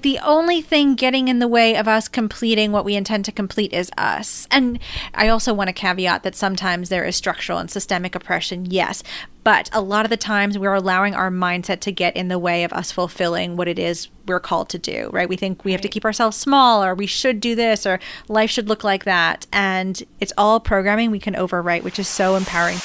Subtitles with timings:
[0.00, 3.72] The only thing getting in the way of us completing what we intend to complete
[3.72, 4.46] is us.
[4.48, 4.78] And
[5.12, 9.02] I also want to caveat that sometimes there is structural and systemic oppression, yes.
[9.42, 12.62] But a lot of the times we're allowing our mindset to get in the way
[12.62, 15.28] of us fulfilling what it is we're called to do, right?
[15.28, 18.50] We think we have to keep ourselves small or we should do this or life
[18.50, 19.48] should look like that.
[19.52, 22.78] And it's all programming we can overwrite, which is so empowering.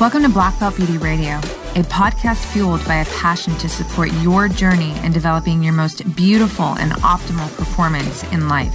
[0.00, 1.36] Welcome to Black Belt Beauty Radio,
[1.76, 6.74] a podcast fueled by a passion to support your journey in developing your most beautiful
[6.78, 8.72] and optimal performance in life.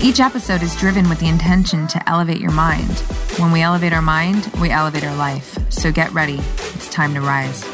[0.00, 2.88] Each episode is driven with the intention to elevate your mind.
[3.40, 5.58] When we elevate our mind, we elevate our life.
[5.72, 6.38] So get ready.
[6.76, 7.64] It's time to rise.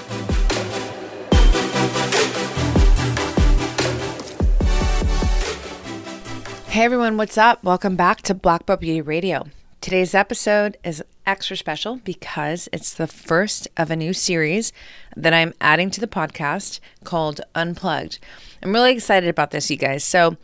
[6.70, 7.62] Hey everyone, what's up?
[7.62, 9.44] Welcome back to Black Belt Beauty Radio.
[9.84, 14.72] Today's episode is extra special because it's the first of a new series
[15.14, 18.18] that I'm adding to the podcast called Unplugged.
[18.62, 20.02] I'm really excited about this, you guys.
[20.02, 20.38] So,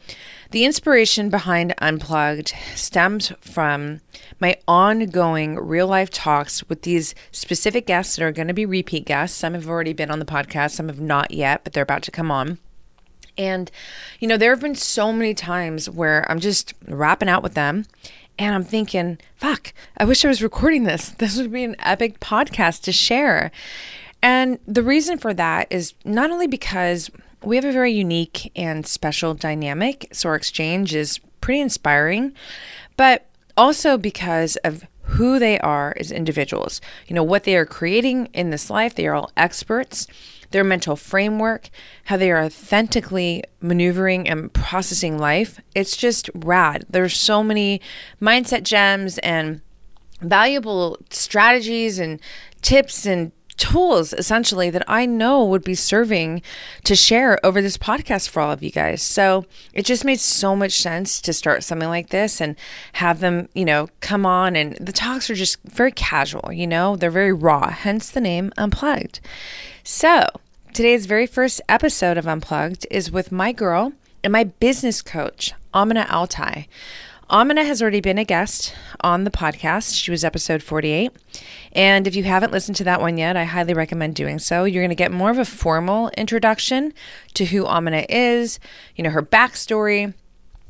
[0.51, 4.03] the inspiration behind Unplugged stems from
[4.41, 9.07] my ongoing real life talks with these specific guests that are going to be repeat
[9.07, 9.39] guests.
[9.39, 12.11] Some have already been on the podcast, some have not yet, but they're about to
[12.11, 12.59] come on.
[13.39, 13.71] And,
[14.19, 17.87] you know, there have been so many times where I'm just rapping out with them
[18.41, 21.11] and I'm thinking, fuck, I wish I was recording this.
[21.19, 23.53] This would be an epic podcast to share.
[24.23, 27.11] And the reason for that is not only because
[27.45, 32.33] we have a very unique and special dynamic, so our exchange is pretty inspiring,
[32.97, 33.27] but
[33.59, 36.81] also because of who they are as individuals.
[37.09, 40.07] You know, what they are creating in this life, they are all experts
[40.51, 41.71] their mental framework,
[42.05, 45.61] how they are authentically maneuvering and processing life.
[45.75, 46.87] It's just rad.
[46.89, 47.81] There's so many
[48.21, 49.61] mindset gems and
[50.21, 52.21] valuable strategies and
[52.63, 56.41] tips and tools essentially that I know would be serving
[56.85, 59.03] to share over this podcast for all of you guys.
[59.03, 62.57] So it just made so much sense to start something like this and
[62.95, 64.57] have them, you know, come on.
[64.57, 68.51] And the talks are just very casual, you know, they're very raw, hence the name
[68.57, 69.21] Unplugged.
[69.83, 70.29] So,
[70.75, 76.07] today's very first episode of Unplugged is with my girl and my business coach, Amina
[76.11, 76.67] Altai.
[77.31, 79.95] Amina has already been a guest on the podcast.
[79.95, 81.13] She was episode 48.
[81.73, 84.65] And if you haven't listened to that one yet, I highly recommend doing so.
[84.65, 86.93] You're going to get more of a formal introduction
[87.35, 88.61] to who Amina is,
[88.97, 90.13] you know, her backstory,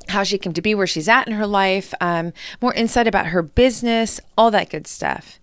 [0.09, 3.27] how she came to be where she's at in her life, um, more insight about
[3.27, 5.40] her business, all that good stuff.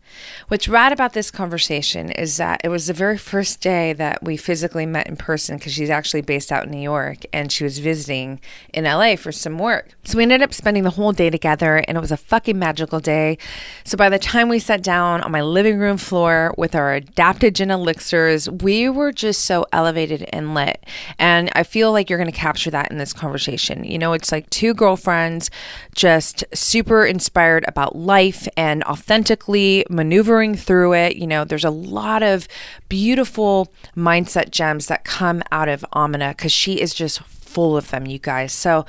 [0.48, 4.38] What's rad about this conversation is that it was the very first day that we
[4.38, 7.80] physically met in person because she's actually based out in New York and she was
[7.80, 8.40] visiting
[8.74, 9.90] in LA for some work.
[10.04, 13.00] So we ended up spending the whole day together and it was a fucking magical
[13.00, 13.38] day.
[13.84, 17.72] So by the time we sat down on my living room floor with our adaptogen
[17.72, 20.84] elixirs, we were just so elevated and lit.
[21.20, 23.84] And I feel like you're going to capture that in this conversation.
[23.84, 25.50] You know, it's like two girlfriends
[25.96, 31.18] just super inspired about life and authentically maneuvering through it.
[31.18, 32.48] You know, there's a lot of
[32.88, 38.06] beautiful mindset gems that come out of Amina because she is just full of them,
[38.06, 38.54] you guys.
[38.54, 38.86] So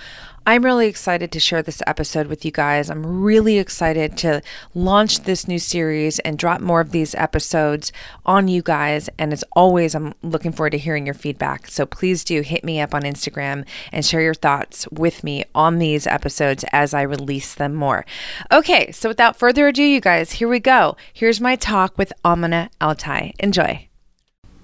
[0.49, 2.89] I'm really excited to share this episode with you guys.
[2.89, 4.41] I'm really excited to
[4.75, 7.93] launch this new series and drop more of these episodes
[8.25, 9.11] on you guys.
[9.19, 11.69] And as always, I'm looking forward to hearing your feedback.
[11.69, 15.81] So please do hit me up on Instagram and share your thoughts with me on
[15.81, 18.07] these episodes as I release them more.
[18.51, 20.97] Okay, so without further ado, you guys, here we go.
[21.13, 23.35] Here's my talk with Amina Altai.
[23.39, 23.88] Enjoy.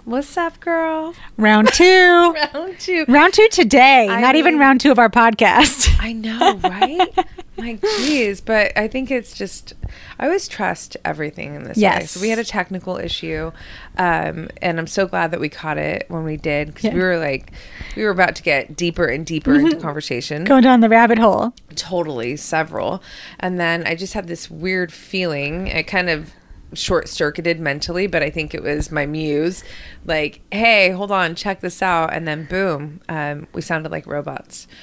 [0.04, 1.14] What's up, girl?
[1.38, 2.34] Round two.
[2.34, 3.06] Round two.
[3.08, 4.06] round two today.
[4.06, 5.96] I not even round two of our podcast.
[5.98, 7.26] I know, right?
[7.56, 9.72] My geez, but I think it's just
[10.18, 11.82] I always trust everything in this way.
[11.82, 12.10] Yes.
[12.10, 13.50] So we had a technical issue,
[13.96, 17.18] um, and I'm so glad that we caught it when we did because we were
[17.18, 17.52] like,
[17.96, 20.44] we were about to get deeper and deeper into conversation.
[20.44, 21.54] Going down the rabbit hole.
[21.76, 23.02] Totally, several,
[23.40, 25.68] and then I just had this weird feeling.
[25.68, 26.34] It kind of
[26.72, 29.62] short circuited mentally, but I think it was my muse.
[30.04, 34.66] Like, hey, hold on, check this out, and then boom, um, we sounded like robots.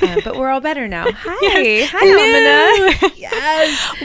[0.00, 1.04] Uh, but we're all better now.
[1.12, 2.86] Hi, hi, Hello.
[2.86, 3.14] Amina.
[3.16, 3.96] yes.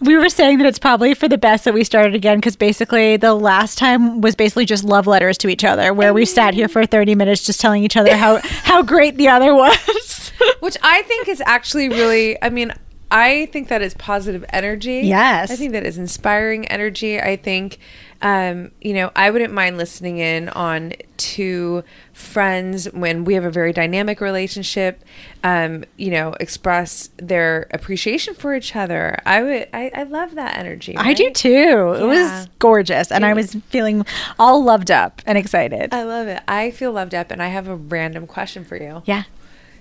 [0.00, 3.16] We were saying that it's probably for the best that we started again because basically
[3.16, 6.68] the last time was basically just love letters to each other, where we sat here
[6.68, 10.32] for 30 minutes just telling each other how, how great the other was.
[10.60, 12.40] Which I think is actually really.
[12.42, 12.72] I mean.
[13.10, 15.00] I think that is positive energy.
[15.04, 15.50] Yes.
[15.50, 17.20] I think that is inspiring energy.
[17.20, 17.78] I think
[18.20, 23.50] um, you know, I wouldn't mind listening in on two friends when we have a
[23.50, 25.04] very dynamic relationship,
[25.44, 29.18] um, you know, express their appreciation for each other.
[29.24, 30.96] I would, I, I love that energy.
[30.96, 31.34] I do right?
[31.34, 31.96] too.
[31.96, 33.12] It was gorgeous.
[33.12, 34.04] And I was feeling
[34.38, 35.94] all loved up and excited.
[35.94, 36.42] I love it.
[36.48, 39.02] I feel loved up, and I have a random question for you.
[39.06, 39.24] yeah.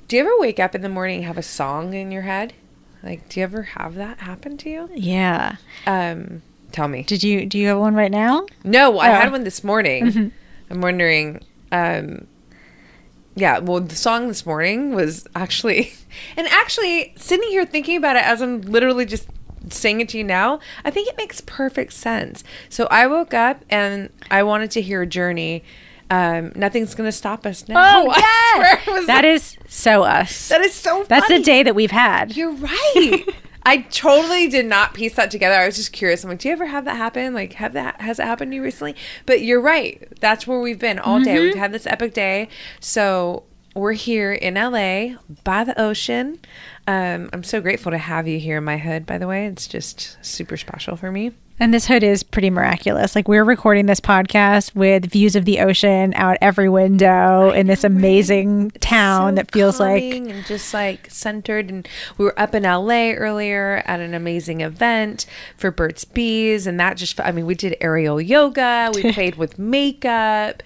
[0.07, 2.53] Do you ever wake up in the morning and have a song in your head?
[3.07, 4.89] Like, do you ever have that happen to you?
[4.93, 5.55] Yeah.
[5.85, 6.41] Um,
[6.73, 7.03] tell me.
[7.03, 8.45] Did you do you have one right now?
[8.65, 9.13] No, I Oh.
[9.13, 10.33] had one this morning.
[10.69, 11.41] I'm wondering.
[11.71, 12.27] Um,
[13.35, 15.93] yeah, well, the song this morning was actually,
[16.37, 19.27] and actually sitting here thinking about it as I'm literally just
[19.69, 22.43] saying it to you now, I think it makes perfect sense.
[22.67, 25.63] So I woke up and I wanted to hear a Journey.
[26.09, 27.75] Um, nothing's gonna stop us now.
[28.05, 28.55] Oh, yes!
[28.55, 30.49] swear it was That is so us.
[30.49, 31.03] that is so.
[31.07, 31.39] That's funny.
[31.39, 32.35] the day that we've had.
[32.35, 33.23] You're right.
[33.63, 35.55] I totally did not piece that together.
[35.59, 36.23] I was just curious.
[36.23, 37.33] I'm like, do you ever have that happen?
[37.33, 38.95] Like, have that has it happened to you recently?
[39.25, 40.07] But you're right.
[40.21, 41.37] That's where we've been all day.
[41.41, 42.47] We've had this epic day.
[42.79, 43.43] So
[43.75, 46.39] we're here in LA by the ocean.
[46.87, 49.05] Um, I'm so grateful to have you here in my hood.
[49.05, 51.33] By the way, it's just super special for me.
[51.59, 53.15] And this hood is pretty miraculous.
[53.15, 57.83] Like we're recording this podcast with views of the ocean out every window in this
[57.83, 61.69] amazing town So that feels like and just like centered.
[61.71, 61.87] And
[62.17, 65.25] we were up in LA earlier at an amazing event
[65.55, 69.57] for Burt's Bees, and that just I mean we did aerial yoga, we played with
[69.57, 70.61] makeup.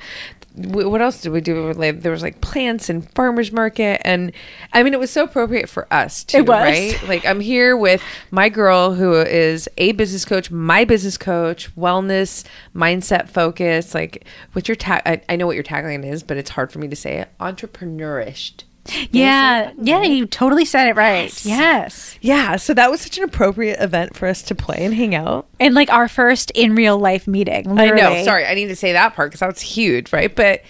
[0.55, 1.73] Wh- What else did we do?
[1.73, 4.31] There was like plants and farmers market, and
[4.73, 7.07] I mean it was so appropriate for us too, right?
[7.07, 8.01] Like I'm here with
[8.31, 12.43] my girl who is a business coach, my business coach, wellness,
[12.75, 13.93] mindset focus.
[13.93, 15.01] Like, what's your tag?
[15.05, 17.29] I, I know what your tagline is, but it's hard for me to say it.
[17.39, 18.63] Entrepreneurished.
[19.11, 21.33] Yeah, yeah, you totally said it right.
[21.45, 22.17] Yes.
[22.21, 25.47] Yeah, so that was such an appropriate event for us to play and hang out.
[25.59, 27.79] And like our first in real life meeting.
[27.79, 28.23] I know.
[28.23, 30.35] Sorry, I need to say that part because that was huge, right?
[30.35, 30.63] But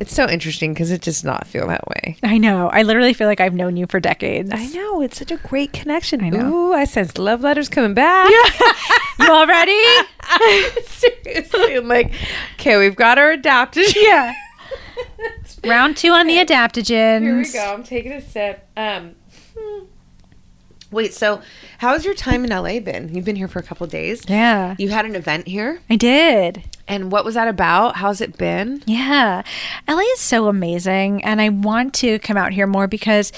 [0.00, 2.16] it's so interesting because it does not feel that way.
[2.22, 2.68] I know.
[2.68, 4.50] I literally feel like I've known you for decades.
[4.50, 6.24] I know it's such a great connection.
[6.24, 6.52] I know.
[6.52, 8.30] Ooh, I sense love letters coming back.
[9.20, 9.78] You all ready?
[10.86, 12.10] Seriously, I'm like,
[12.54, 13.92] okay, we've got our adaptogen.
[13.96, 14.32] yeah.
[15.64, 17.22] Round two on the adaptogens.
[17.22, 17.74] Here we go.
[17.74, 18.66] I'm taking a sip.
[18.76, 19.14] Um,
[19.58, 19.84] hmm.
[20.90, 21.12] wait.
[21.14, 21.42] So,
[21.78, 23.14] how's your time in LA been?
[23.14, 24.22] You've been here for a couple days.
[24.28, 24.74] Yeah.
[24.78, 26.64] You had an event here, I did.
[26.88, 27.96] and what was that about?
[27.96, 28.82] How's it been?
[28.86, 29.42] Yeah.
[29.88, 31.22] LA is so amazing.
[31.24, 33.32] And I want to come out here more because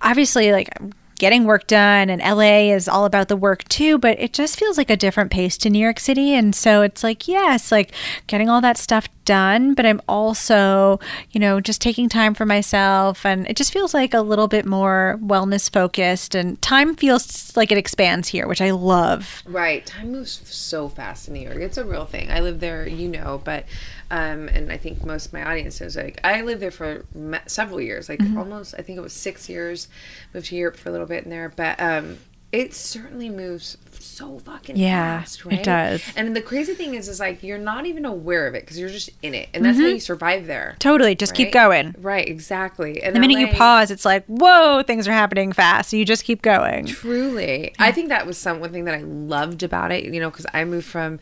[0.00, 4.18] obviously, like, I'm getting work done and LA is all about the work too, but
[4.20, 6.34] it just feels like a different pace to New York City.
[6.34, 7.92] And so it's like, yes, like
[8.26, 11.00] getting all that stuff done, but I'm also,
[11.32, 13.26] you know, just taking time for myself.
[13.26, 17.72] And it just feels like a little bit more wellness focused and time feels like
[17.72, 19.42] it expands here, which I love.
[19.46, 19.84] Right.
[19.84, 21.58] Time moves so fast in New York.
[21.58, 22.30] It's a real thing.
[22.30, 23.64] I live there, you know, but
[24.10, 27.04] um and I think most of my audience knows like I lived there for
[27.46, 29.88] several years, like almost I think it was 6 years.
[30.34, 32.18] Moved to Europe for a little bit in there, but um
[32.52, 35.58] it certainly moves so fucking Yeah, fast, right?
[35.58, 36.02] it does.
[36.16, 38.88] And the crazy thing is is like you're not even aware of it because you're
[38.88, 39.48] just in it.
[39.52, 40.76] And that's how you survive there.
[40.78, 41.16] Totally.
[41.16, 41.94] Just keep going.
[41.98, 43.02] Right, exactly.
[43.02, 45.90] And The minute you pause, it's like, whoa, things are happening fast.
[45.90, 46.86] So you just keep going.
[46.86, 47.74] Truly.
[47.80, 50.46] I think that was some one thing that I loved about it, you know, because
[50.54, 51.18] I moved from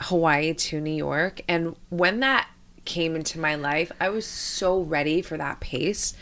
[0.00, 1.40] Hawaii to New York.
[1.48, 2.48] And when that
[2.84, 6.14] came into my life, I was so ready for that pace,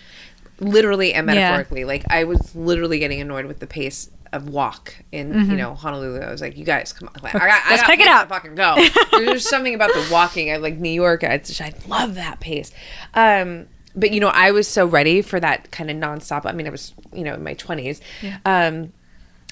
[0.60, 1.34] literally and Yeah.
[1.34, 1.84] metaphorically.
[1.84, 6.20] Like, I was literally getting annoyed with the pace of walk in, you know, Honolulu.
[6.20, 7.22] I was like, you guys, come on.
[7.22, 7.70] Like, I got, I Mm-hmm.
[7.70, 8.28] let's got pick it up.
[8.28, 8.76] fucking go.
[9.12, 10.52] There's something about the walking.
[10.52, 11.25] I like New York.
[11.25, 12.70] I just, I love that pace.
[13.14, 16.44] Um, but you know, I was so ready for that kind of nonstop.
[16.44, 18.00] I mean, I was, you know, in my twenties.
[18.44, 18.92] Um,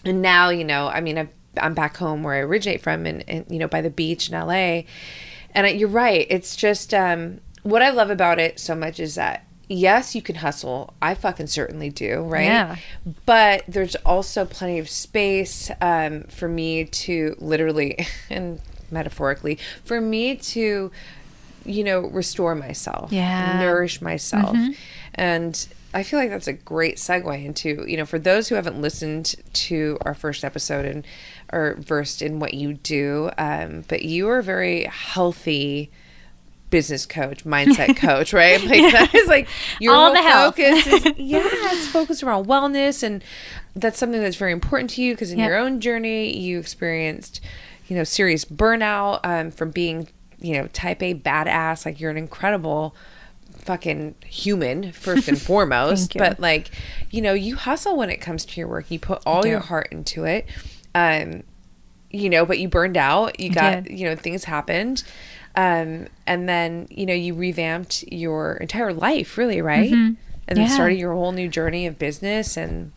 [0.05, 1.31] and now, you know, I mean, I've,
[1.61, 4.39] I'm back home where I originate from and, and, you know, by the beach in
[4.39, 4.83] LA.
[5.55, 6.27] And I, you're right.
[6.31, 10.37] It's just, um, what I love about it so much is that, yes, you can
[10.37, 10.95] hustle.
[11.03, 12.21] I fucking certainly do.
[12.23, 12.45] Right.
[12.45, 12.77] Yeah.
[13.25, 18.61] But there's also plenty of space, um, for me to literally and
[18.91, 20.93] metaphorically, for me to,
[21.65, 23.59] you know, restore myself, Yeah.
[23.59, 24.57] nourish myself.
[25.15, 28.81] And I feel like that's a great segue into, you know, for those who haven't
[28.81, 31.07] listened to our first episode and
[31.51, 35.91] are versed in what you do, um, but you are a very healthy
[36.69, 38.61] business coach, mindset coach, right?
[38.63, 39.49] Like that is like
[39.81, 43.23] your All the focus is yeah, it's focused around wellness and
[43.75, 45.49] that's something that's very important to you because in Yep.
[45.49, 47.41] your own journey you experienced,
[47.87, 50.09] you know, serious burnout um, from being,
[50.41, 51.87] you know, type A badass.
[51.87, 52.95] Like you're an incredible
[53.67, 56.71] fucking human first and foremost but like
[57.11, 59.89] you know you hustle when it comes to your work you put all your heart
[59.91, 60.47] into it
[60.95, 61.43] um
[62.09, 63.41] you know, but you burned out.
[63.41, 65.03] You got, you know, things happened.
[65.57, 69.91] Um, and then, you know, you revamped your entire life, really, right?
[69.93, 70.17] And
[70.49, 70.61] then Mm-hmm.
[70.61, 70.67] Yeah.
[70.69, 72.93] started your whole new journey of business and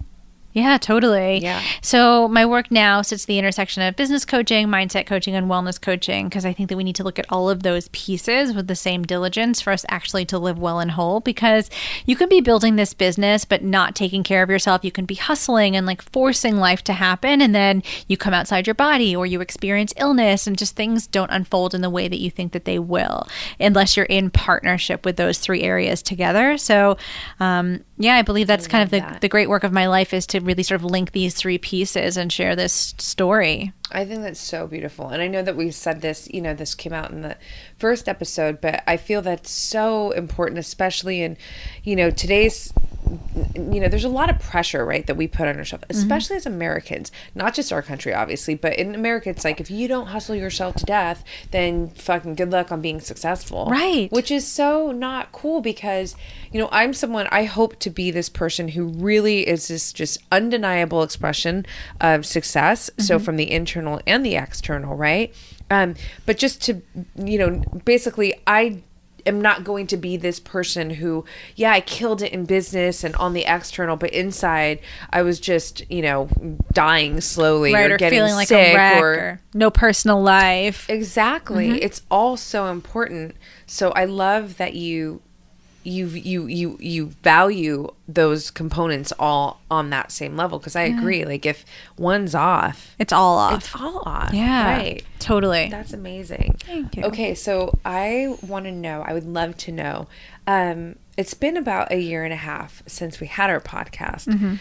[0.51, 1.39] Yeah, totally.
[1.39, 1.62] Yeah.
[1.82, 5.79] So my work now sits at the intersection of business coaching, mindset coaching, and wellness
[5.79, 8.68] coaching because I think that we need to look at all of those pieces with
[8.68, 11.20] the same diligence for us actually to live well and whole.
[11.20, 11.70] Because
[12.06, 14.84] you can be building this business but not taking care of yourself.
[14.84, 18.65] You can be hustling and like forcing life to happen, and then you come outside
[18.65, 22.20] your body or you experience illness, and just things don't unfold in the way that
[22.20, 23.27] you think that they will,
[23.60, 26.58] unless you're in partnership with those three areas together.
[26.58, 26.98] So,
[27.39, 29.20] um, yeah, I believe that's kind of the, that.
[29.20, 32.15] the great work of my life is to really sort of link these three pieces
[32.15, 33.74] and share this story.
[33.91, 35.10] I think that's so beautiful.
[35.10, 37.36] And I know that we said this, you know, this came out in the
[37.77, 41.36] first episode, but I feel that's so important, especially in,
[41.84, 42.74] you know, today's,
[43.56, 46.46] you know, there's a lot of pressure, right, that we put on ourselves, especially as
[46.46, 50.36] Americans, not just our country, obviously, but in America, it's like if you don't hustle
[50.36, 53.66] yourself to death, then fucking good luck on being successful.
[53.66, 54.12] Right.
[54.12, 56.16] Which is so not cool because,
[56.51, 60.20] you know, I'm someone, I hope to be this person who really is this just
[60.32, 61.66] undeniable expression
[62.01, 62.89] of success.
[62.98, 65.34] So from the internal and the external, right?
[65.72, 66.82] Um, but just to,
[67.16, 68.82] you know, basically, I
[69.25, 73.15] am not going to be this person who, yeah, I killed it in business and
[73.15, 74.79] on the external, but inside
[75.11, 76.29] I was just, you know,
[76.73, 80.89] dying slowly Right, or, or getting feeling like a wreck or, or no personal life.
[80.89, 81.69] Exactly.
[81.69, 81.83] Mm-hmm.
[81.83, 83.35] It's all so important.
[83.65, 85.21] So I love that you
[85.83, 91.24] you you you you value those components all on that same level because I agree.
[91.25, 91.63] Like if
[91.98, 93.53] one's off, It's all off.
[93.53, 94.33] it's all off.
[94.33, 94.75] yeah.
[94.77, 95.05] Right.
[95.19, 95.69] Totally.
[95.69, 96.57] That's amazing.
[96.65, 97.03] Thank you.
[97.05, 100.07] Okay, so I want to know, I would love to know.
[100.48, 104.25] Um, it's been about a year and a half since we had our podcast.
[104.27, 104.55] Mm-hmm.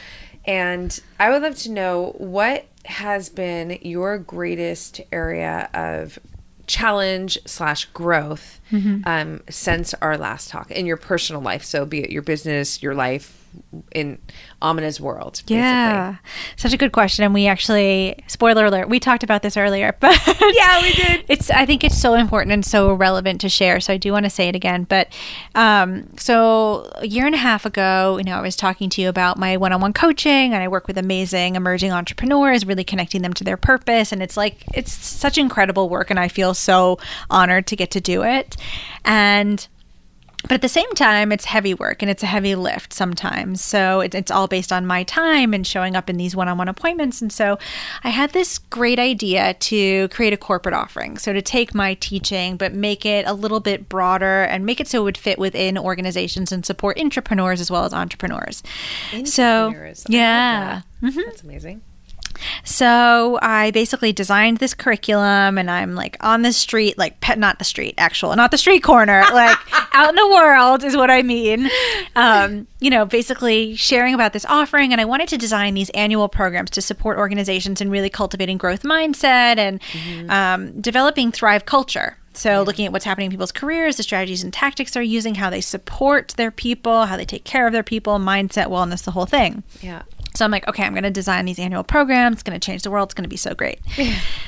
[0.45, 6.19] And I would love to know what has been your greatest area of
[6.69, 9.01] challenge slash growth Mm-hmm.
[9.07, 11.65] um, since our last talk in your personal life.
[11.65, 13.48] So be it your business, your life
[13.93, 14.19] in
[14.63, 15.35] Amina's world.
[15.35, 15.57] Basically.
[15.57, 16.17] yeah.
[16.57, 17.25] Such a good question.
[17.25, 21.25] And we actually, spoiler alert, we talked about this earlier, but Yeah, we did.
[21.29, 23.81] It's, I think it's so important and so relevant to share.
[23.81, 24.85] So I do want to say it again.
[24.85, 25.09] But
[25.55, 29.09] um, so a year and a half ago, you know, I was talking to you
[29.09, 33.23] about my one on one coaching and I work with amazing emerging entrepreneurs, really connecting
[33.23, 34.13] them to their purpose.
[34.13, 36.11] And it's like, it's such incredible work.
[36.11, 36.99] And I feel so
[37.31, 38.57] honored to get to do it.
[39.05, 39.67] And
[40.43, 43.63] but at the same time, it's heavy work and it's a heavy lift sometimes.
[43.63, 46.57] So it, it's all based on my time and showing up in these one on
[46.59, 47.21] one appointments.
[47.21, 47.59] And so
[48.05, 51.19] I had this great idea to create a corporate offering.
[51.19, 54.87] So to take my teaching, but make it a little bit broader and make it
[54.87, 58.63] so it would fit within organizations and support entrepreneurs as well as entrepreneurs.
[59.25, 60.09] So, Entrepreneurs.
[60.09, 60.83] Love yeah.
[61.01, 61.07] that.
[61.07, 61.21] Mm-hmm.
[61.27, 61.83] That's amazing.
[62.65, 67.59] So I basically designed this curriculum and I'm like on the street, like pet, not
[67.59, 69.59] the street, actual, not the street corner, like
[69.93, 71.71] out in the world is what I mean.
[72.17, 74.93] Um, you know, basically sharing about this offering.
[74.93, 78.83] And I wanted to design these annual programs to support organizations in really cultivating growth
[78.83, 79.81] mindset and
[80.31, 82.17] um, developing Thrive culture.
[82.35, 85.51] So, looking at what's happening in people's careers, the strategies and tactics they're using, how
[85.51, 89.27] they support their people, how they take care of their people, mindset, wellness, the whole
[89.27, 89.65] thing.
[89.81, 90.03] Yeah.
[90.39, 92.35] So I'm like, okay, I'm going to design these annual programs.
[92.35, 93.09] It's going to change the world.
[93.09, 93.81] It's going to be so great.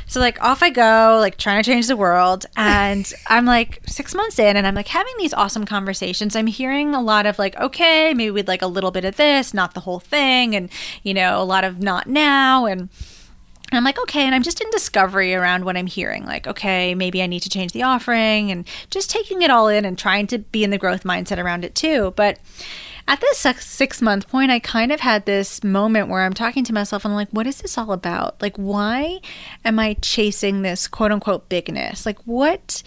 [0.07, 2.47] so like off I go, like trying to change the world.
[2.57, 6.37] And I'm like six months in and I'm like having these awesome conversations.
[6.37, 9.53] I'm hearing a lot of like, okay, maybe we'd like a little bit of this,
[9.53, 10.55] not the whole thing.
[10.55, 10.71] And,
[11.03, 12.67] you know, a lot of not now.
[12.67, 12.89] And
[13.73, 16.25] and I'm like, okay, and I'm just in discovery around what I'm hearing.
[16.25, 19.85] Like, okay, maybe I need to change the offering and just taking it all in
[19.85, 22.13] and trying to be in the growth mindset around it too.
[22.17, 22.39] But
[23.11, 26.73] at this six month point, I kind of had this moment where I'm talking to
[26.73, 28.41] myself and I'm like, what is this all about?
[28.41, 29.19] Like, why
[29.65, 32.07] am I chasing this quote unquote bigness?
[32.07, 32.85] Like, what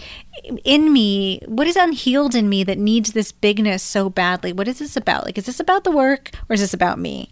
[0.63, 4.53] in me, what is unhealed in me that needs this bigness so badly?
[4.53, 5.25] What is this about?
[5.25, 7.29] Like, is this about the work or is this about me?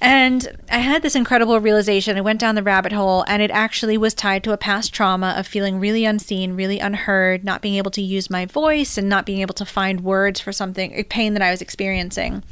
[0.00, 2.16] And I had this incredible realization.
[2.16, 5.34] I went down the rabbit hole, and it actually was tied to a past trauma
[5.36, 9.26] of feeling really unseen, really unheard, not being able to use my voice, and not
[9.26, 12.44] being able to find words for something, a pain that I was experiencing.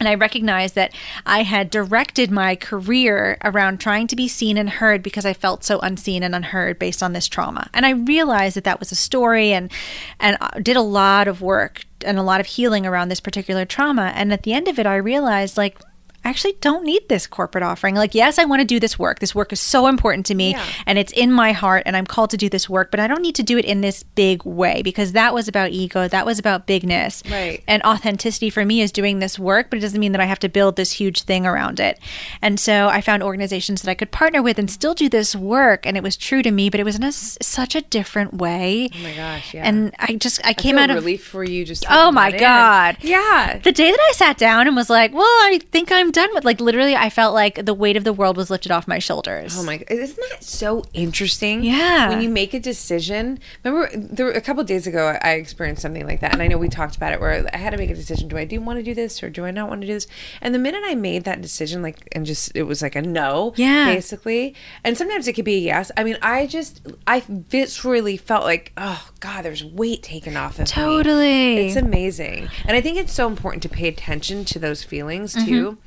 [0.00, 0.94] And I recognized that
[1.26, 5.62] I had directed my career around trying to be seen and heard because I felt
[5.62, 7.68] so unseen and unheard based on this trauma.
[7.74, 9.70] And I realized that that was a story and
[10.18, 14.12] and did a lot of work and a lot of healing around this particular trauma.
[14.14, 15.78] And at the end of it, I realized like
[16.24, 17.94] I actually don't need this corporate offering.
[17.94, 19.20] Like, yes, I want to do this work.
[19.20, 20.64] This work is so important to me Yeah.
[20.86, 23.22] and it's in my heart and I'm called to do this work, but I don't
[23.22, 26.08] need to do it in this big way because that was about ego.
[26.08, 27.22] That was about bigness.
[27.30, 27.62] Right.
[27.66, 30.38] And authenticity for me is doing this work, but it doesn't mean that I have
[30.40, 31.98] to build this huge thing around it.
[32.42, 35.86] And so I found organizations that I could partner with and still do this work.
[35.86, 38.90] And it was true to me, but it was in a, such a different way.
[38.94, 39.62] Oh my gosh, yeah.
[39.66, 42.34] And I just, I I came out of relief for you just Oh my that
[42.34, 42.40] in.
[42.40, 42.96] God.
[43.00, 43.58] Yeah.
[43.62, 46.44] the day that I sat down and was like, well, I think I'm done with
[46.44, 49.56] like literally I felt like the weight of the world was lifted off my shoulders.
[49.58, 49.78] Oh my!
[49.78, 49.90] God.
[49.90, 51.62] Isn't that so interesting?
[51.62, 52.08] Yeah.
[52.08, 56.06] When you make a decision, remember there were a couple days ago I experienced something
[56.06, 57.94] like that, and I know we talked about it where I had to make a
[57.94, 59.94] decision: do I do want to do this or do I not want to do
[59.94, 60.06] this?
[60.40, 63.52] And the minute I made that decision, like, and just it was like a no,
[63.56, 63.86] Yeah.
[63.86, 64.54] basically.
[64.84, 65.90] And sometimes it could be a yes.
[65.96, 70.60] I mean, I just I viscerally felt like, oh God, there's weight taken off of
[70.60, 70.66] me.
[70.66, 71.66] Totally.
[71.66, 72.48] It's amazing.
[72.64, 75.46] And I think it's so important to pay attention to those feelings mm-hmm.
[75.46, 75.78] too,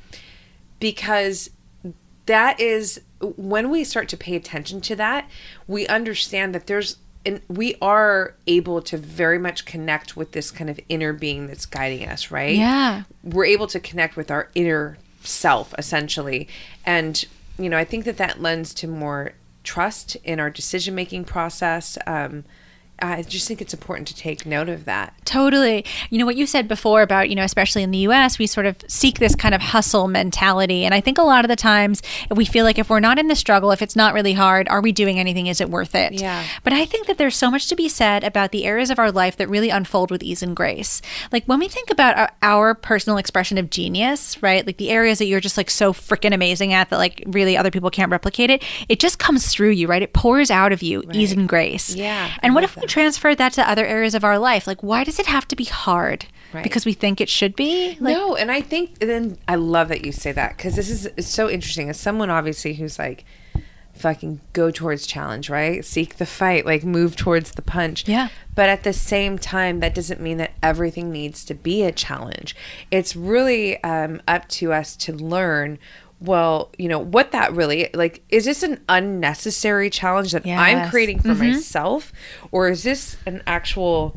[0.84, 1.48] because
[2.26, 3.00] that is
[3.38, 5.26] when we start to pay attention to that,
[5.66, 10.68] we understand that there's and we are able to very much connect with this kind
[10.68, 12.54] of inner being that's guiding us, right?
[12.54, 13.04] Yeah.
[13.22, 16.48] We're able to connect with our inner self essentially.
[16.84, 17.24] And
[17.58, 21.96] you know, I think that that lends to more trust in our decision making process.
[22.06, 22.44] Um
[23.00, 25.14] I just think it's important to take note of that.
[25.24, 25.84] Totally.
[26.10, 28.66] You know what you said before about, you know, especially in the US, we sort
[28.66, 30.84] of seek this kind of hustle mentality.
[30.84, 33.26] And I think a lot of the times we feel like if we're not in
[33.26, 35.48] the struggle, if it's not really hard, are we doing anything?
[35.48, 36.14] Is it worth it?
[36.14, 36.44] Yeah.
[36.62, 39.10] But I think that there's so much to be said about the areas of our
[39.10, 41.02] life that really unfold with ease and grace.
[41.32, 44.64] Like when we think about our, our personal expression of genius, right?
[44.64, 47.70] Like the areas that you're just like so freaking amazing at that like really other
[47.72, 50.02] people can't replicate it, it just comes through you, right?
[50.02, 51.94] It pours out of you, ease and grace.
[51.94, 54.66] Yeah, I And what love if we transferred that to other areas of our life?
[54.66, 56.26] Like, why does it have to be hard?
[56.52, 56.62] Right.
[56.62, 57.96] Because we think it should be?
[58.00, 61.26] Like, no, and I think then I love that you say that because this is
[61.28, 61.88] so interesting.
[61.88, 63.24] As someone obviously who's like,
[63.94, 65.84] fucking go towards challenge, right?
[65.84, 68.06] Seek the fight, like move towards the punch.
[68.08, 68.28] Yeah.
[68.54, 72.54] But at the same time, that doesn't mean that everything needs to be a challenge.
[72.90, 75.78] It's really um, up to us to learn.
[76.24, 81.20] Well, you know what that really like is this an unnecessary challenge that I'm creating
[81.20, 82.12] for myself,
[82.50, 84.16] or is this an actual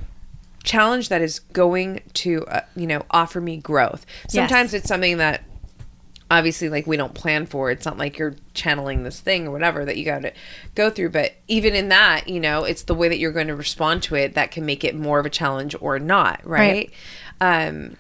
[0.63, 4.05] challenge that is going to uh, you know offer me growth?
[4.29, 5.43] Sometimes it's something that
[6.29, 7.71] obviously like we don't plan for.
[7.71, 10.33] It's not like you're channeling this thing or whatever that you got to
[10.75, 11.09] go through.
[11.09, 14.15] But even in that you know it's the way that you're going to respond to
[14.15, 16.91] it that can make it more of a challenge or not right,
[17.41, 17.95] um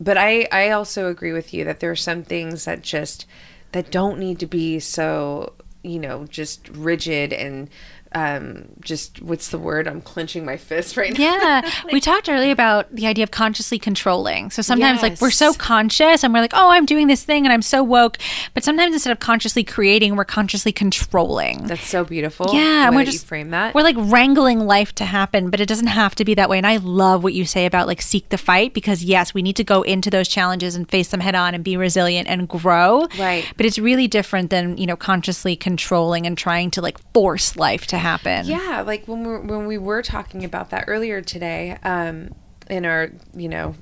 [0.00, 3.26] but i i also agree with you that there are some things that just
[3.72, 7.68] that don't need to be so you know just rigid and
[8.12, 11.70] um just what's the word i'm clenching my fist right now Yeah.
[11.92, 14.50] we talked earlier about the idea of consciously controlling.
[14.50, 17.52] So sometimes, like, we're so conscious and we're like, oh, I'm doing this thing and
[17.52, 18.16] I'm so woke.
[18.54, 21.66] But sometimes instead of consciously creating, we're consciously controlling.
[21.66, 25.04] that's so beautiful Yeah, and we're just you frame that We're like wrangling life to
[25.04, 26.58] happen, but it doesn't have to be that way.
[26.58, 29.56] And I love what you say about like seek the fight because yes, we need
[29.56, 33.06] to go into those challenges and face them head on and be resilient and grow.
[33.18, 33.44] Right.
[33.56, 37.86] But it's really different than you know consciously controlling and trying to like force life
[37.88, 38.46] to happen.
[38.46, 42.34] Yeah, like when we when we were talking about that earlier today, um,
[42.70, 43.74] in our you know,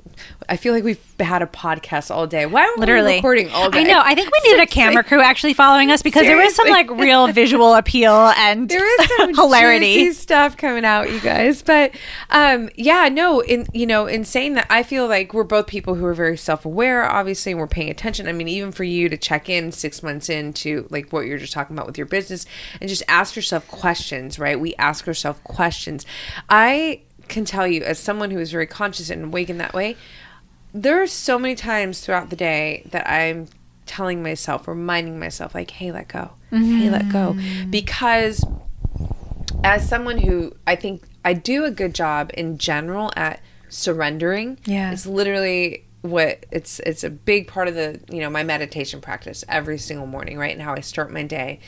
[0.49, 2.47] I feel like we've had a podcast all day.
[2.47, 3.81] Why are we Literally recording all day?
[3.81, 4.01] I know.
[4.05, 6.91] I think we needed a camera crew actually following us because there was some like
[6.91, 10.13] real visual appeal and there is some hilarity.
[10.13, 11.63] stuff coming out, you guys.
[11.63, 11.93] But
[12.31, 15.95] um, yeah, no, in you know, in saying that, I feel like we're both people
[15.95, 18.29] who are very self aware, obviously, and we're paying attention.
[18.29, 21.53] I mean, even for you to check in six months into like what you're just
[21.53, 22.47] talking about with your business,
[22.81, 24.59] and just ask yourself questions, right?
[24.59, 26.07] We ask ourselves questions.
[26.49, 29.97] I can tell you, as someone who is very conscious and awake in that way,
[30.75, 33.49] there are so many times throughout the day that I'm
[33.87, 36.33] telling myself, reminding myself, like, hey, let go.
[36.51, 37.35] Hey, let go.
[37.35, 37.71] Mm.
[37.71, 38.45] Because
[39.65, 44.93] as someone who I think I do a good job in general at surrendering, Yeah.
[44.93, 49.45] it's literally what it's it's a big part of the you know my meditation practice
[49.49, 51.59] every single morning right and how i start my day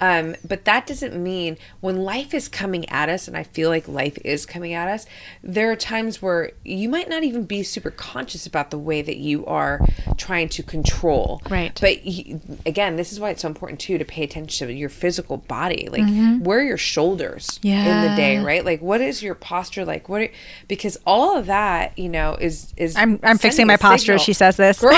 [0.00, 3.88] um, but that doesn't mean when life is coming at us and i feel like
[3.88, 5.06] life is coming at us
[5.42, 9.16] there are times where you might not even be super conscious about the way that
[9.16, 9.80] you are
[10.16, 11.76] trying to control Right.
[11.80, 14.88] but y again this is why it's so important too to pay attention to your
[14.88, 16.04] physical body like
[16.44, 18.04] where are your shoulders yeah.
[18.04, 18.44] in the day Mm-hmm.
[18.44, 20.28] Right like what is your posture like what are,
[20.68, 24.18] because all of that you know is is I'm I'm fixing my posture.
[24.18, 24.24] signal.
[24.24, 24.82] She says this.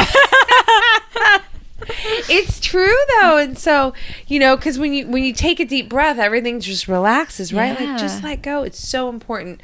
[2.30, 3.94] It's true though, and so
[4.26, 7.78] you know, because when you when you take a deep breath, everything just relaxes, right?
[7.80, 7.92] Yeah.
[7.92, 8.62] Like just let go.
[8.62, 9.62] It's so important.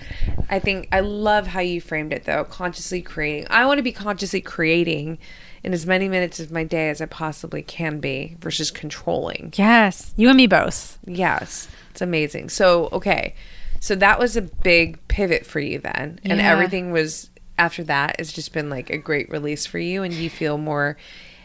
[0.48, 2.44] I think I love how you framed it though.
[2.44, 3.46] Consciously creating.
[3.50, 5.18] I want to be consciously creating
[5.62, 9.52] in as many minutes of my day as I possibly can be versus controlling.
[9.56, 10.98] Yes, you and me both.
[11.06, 12.48] Yes, it's amazing.
[12.48, 13.34] So okay,
[13.80, 16.50] so that was a big pivot for you then, and Yeah.
[16.50, 20.30] everything was after that has just been like a great release for you, and you
[20.30, 20.96] feel more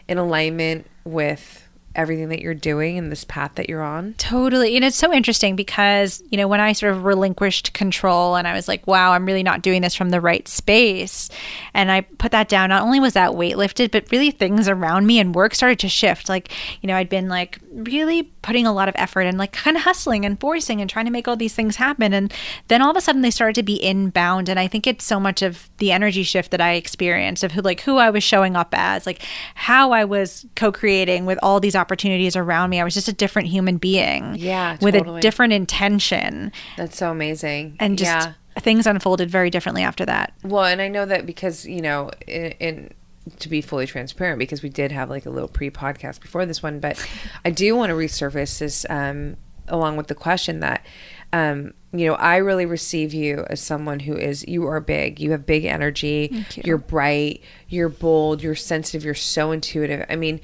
[0.08, 4.14] in alignment with everything that you're doing and this path that you're on.
[4.14, 4.76] Totally.
[4.76, 8.54] And it's so interesting because, you know, when I sort of relinquished control and I
[8.54, 11.30] was like, wow, I'm really not doing this from the right space.
[11.74, 15.08] And I put that down, not only was that weight lifted, but really things around
[15.08, 16.30] me and work started to shift.
[16.30, 19.78] Like, you know, I'd been like really putting a lot of effort and like kind
[19.78, 22.14] of hustling and forcing and trying to make all these things happen.
[22.14, 22.34] And
[22.68, 24.50] then all of a sudden they started to be inbound.
[24.50, 27.62] And I think it's so much of the energy shift that I experienced of who,
[27.62, 29.24] like, who I was showing up as, like,
[29.56, 32.82] how I was co creating with all these opportunities around me.
[32.82, 34.36] I was just a different human being.
[34.36, 36.52] Yeah, With a different intention.
[36.78, 37.78] That's so amazing.
[37.80, 38.34] And just yeah.
[38.62, 40.34] things unfolded very differently after that.
[40.44, 42.94] Well, and I know that because you know, in, in
[43.40, 46.80] to be fully transparent, because we did have like a little pre-podcast before this one,
[46.80, 47.04] but
[47.46, 49.38] I do want to resurface this um,
[49.68, 50.86] along with the question that.
[51.32, 55.20] Um, you know, I really receive you as someone who is you are big.
[55.20, 56.30] You have big energy.
[56.56, 56.64] you.
[56.66, 57.44] You're bright.
[57.68, 58.42] You're bold.
[58.42, 59.06] You're sensitive.
[59.06, 60.08] You're so intuitive.
[60.10, 60.42] I mean,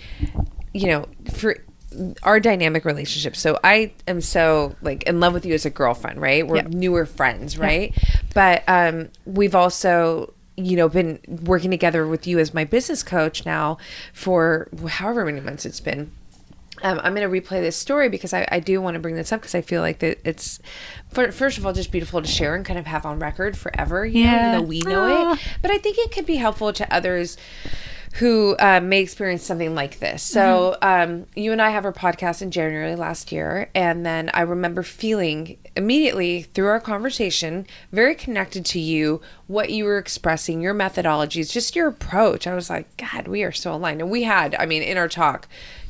[0.73, 1.57] you know, for
[2.21, 3.35] our dynamic relationship.
[3.35, 6.45] So I am so like in love with you as a girlfriend, right?
[6.47, 6.67] We're Yep.
[6.67, 7.95] newer friends, right?
[8.35, 13.45] But um we've also you know been working together with you as my business coach
[13.45, 13.77] now
[14.13, 16.11] for however many months it's been
[16.83, 19.31] um, I'm going to replay this story because I, I do want to bring this
[19.31, 20.59] up because I feel like that it's
[21.09, 24.05] first of all just beautiful to share and kind of have on record forever.
[24.05, 24.49] You know, Yeah.
[24.49, 25.33] even though we know Aw.
[25.35, 27.37] it, but I think it could be helpful to others
[28.19, 30.23] who uh, may experience something like this.
[30.23, 34.41] So um, you and I have our podcast in January last year, and then I
[34.41, 40.73] remember feeling immediately through our conversation very connected to you, what you were expressing, your
[40.73, 42.47] methodologies, just your approach.
[42.47, 45.09] I was like, God, we are so aligned, and we had, I mean, in our
[45.09, 45.47] talk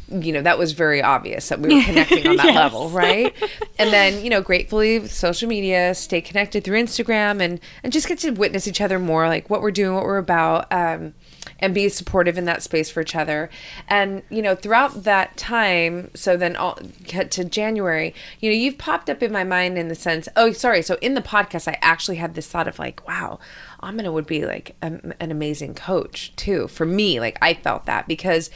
[0.07, 2.55] you know that was very obvious that we were connecting on that Yes.
[2.55, 3.33] level right
[3.79, 8.19] and then you know gratefully social media stay connected through instagram and and just get
[8.19, 11.15] to witness each other more like what we're doing what we're about um
[11.59, 13.49] and be supportive in that space for each other.
[13.87, 18.77] And you know throughout that time so then all get to january you know you've
[18.77, 21.77] popped up in my mind in the sense oh sorry so in the podcast i
[21.81, 23.39] actually had this thought of like wow
[23.81, 24.87] amina would be like a,
[25.19, 27.19] an amazing coach too for me.
[27.19, 28.49] Like i felt that because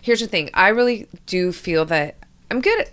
[0.00, 2.16] here's the thing i really do feel that
[2.50, 2.90] i'm good at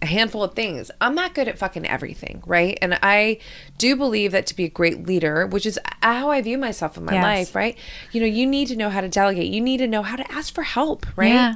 [0.00, 0.90] a handful of things.
[1.00, 2.78] I'm not good at fucking everything right?
[2.80, 3.38] And i
[3.78, 7.04] do believe that to be a great leader which is how i view myself in
[7.04, 7.22] my Yes.
[7.24, 7.76] life right?
[8.12, 9.46] You know you need to know how to delegate.
[9.52, 11.28] You need to know how to ask for help right?
[11.32, 11.54] Yeah.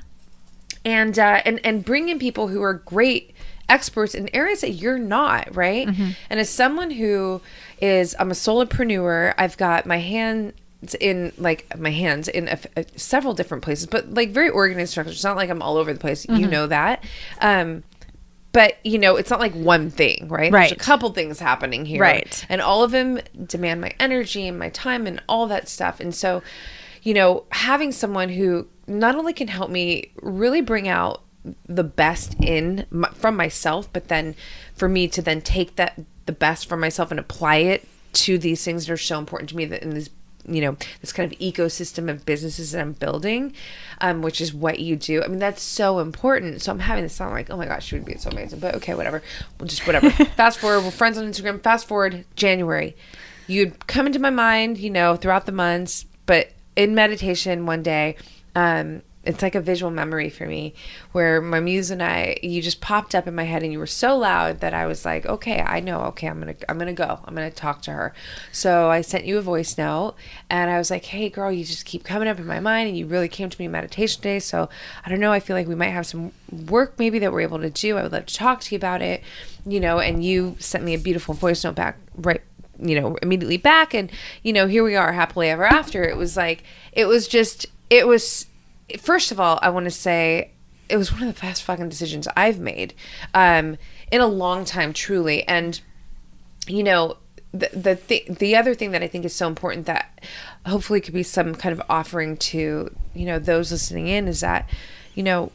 [0.85, 3.35] and uh, and and bring in people who are great
[3.69, 5.87] experts in areas that you're not right?
[5.89, 7.41] And as someone who
[7.81, 10.53] is i'm a solopreneur i've got my hands
[11.01, 15.13] in like my hands in a, a- several different places but like very organized structure
[15.13, 16.27] it's not like i'm all over the place.
[16.29, 17.05] You know that.
[17.41, 17.83] Um
[18.53, 20.53] but you know it's not like one thing right?
[20.53, 22.01] There's a couple things happening here.
[22.01, 22.45] Right.
[22.49, 26.01] and all of them demand my energy and my time and all that stuff.
[26.01, 26.43] And so
[27.03, 31.23] you know having someone who not only can help me really bring out
[31.67, 34.35] the best in my, from myself but then
[34.75, 38.65] for me to then take that the best from myself and apply it to these
[38.65, 40.09] things that are so important to me that in this
[40.47, 43.55] you know this kind of ecosystem of businesses that i'm building
[44.03, 45.23] um, which is what you do.
[45.23, 46.61] I mean that's so important.
[46.61, 48.75] So i'm having this sound like oh my gosh she would be so amazing but
[48.75, 49.23] okay whatever.
[49.59, 50.11] Well just whatever.
[50.37, 51.63] Fast forward we're friends on instagram.
[51.63, 52.97] Fast forward january.
[53.47, 58.17] You'd come into my mind you know throughout the months but in meditation one day
[58.57, 60.75] um it's like a visual memory for me
[61.13, 63.87] where my muse and I you just popped up in my head and you were
[63.87, 66.01] so loud that I was like okay I know.
[66.07, 67.21] Okay I'm gonna I'm gonna go.
[67.25, 68.15] I'm gonna talk to her.
[68.51, 70.15] So I sent you a voice note
[70.51, 72.99] and I was like hey girl you just keep coming up in my mind and
[72.99, 74.69] you really came to me meditation day so
[75.05, 75.33] I don't know.
[75.33, 76.33] I feel like we might have some
[76.69, 77.97] work maybe that we're able to do.
[77.97, 79.23] I would love to talk to you about it
[79.65, 82.43] you know and you sent me a beautiful voice note back right
[82.83, 83.95] you know immediately back.
[83.95, 84.11] And
[84.43, 86.03] you know here we are happily ever after.
[86.03, 88.47] It was like it was just it was
[88.99, 90.51] first of all i want to say
[90.89, 92.95] it was one of the best fucking decisions i've made
[93.35, 93.77] um
[94.11, 95.81] in a long time truly and
[96.67, 97.17] you know
[97.53, 100.25] the the th- the other thing that I think is so important that
[100.65, 104.69] hopefully could be some kind of offering to you know those listening in is that
[105.15, 105.53] you know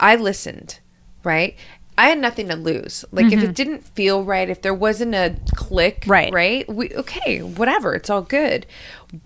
[0.00, 0.80] I listened
[1.22, 1.54] right
[1.96, 3.04] I had nothing to lose.
[3.12, 6.10] Like if it didn't feel right, if there wasn't a click, Mm-hmm.
[6.10, 6.32] Right.
[6.32, 8.66] right, we okay, whatever, it's all good.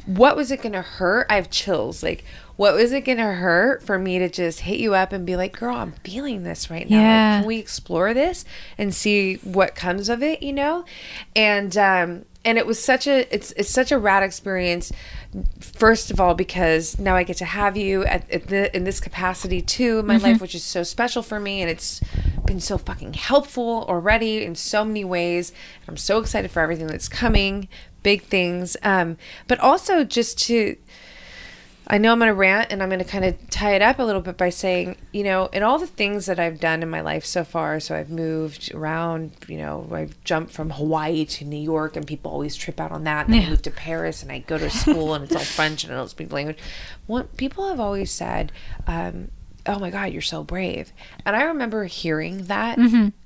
[0.05, 1.27] What was it gonna hurt?
[1.31, 2.03] I have chills.
[2.03, 2.25] Like,
[2.59, 5.57] what was it gonna hurt for me to just hit you up and be like,
[5.57, 6.97] "Girl, I'm feeling this right now.
[6.97, 8.45] Like, can we explore this
[8.77, 10.85] and see what comes of it?" You know,
[11.37, 14.91] and um, and it was such a it's it's such a rad experience.
[15.61, 18.99] First of all, because now I get to have you at, at the, in this
[18.99, 22.01] capacity too in my life, which is so special for me, and it's
[22.45, 25.53] been so fucking helpful already in so many ways.
[25.87, 27.69] I'm so excited for everything that's coming,
[28.03, 29.17] big things, um,
[29.47, 30.77] but also just to
[31.91, 33.99] I know I'm going to rant and I'm going to kind of tie it up
[33.99, 36.91] a little bit by saying, you know, in all the things that I've done in
[36.91, 41.47] my life so far, so I've moved around, you know, I've jumped from Hawaii to
[41.47, 43.25] New York and people always trip out on that.
[43.27, 45.83] And then I moved to Paris and I go to school and it's all French
[45.85, 46.59] and I don't speak the language.
[47.07, 48.53] What people have always said,
[48.87, 49.31] um,
[49.65, 50.93] oh my God, you're so brave.
[51.25, 52.79] And I remember hearing that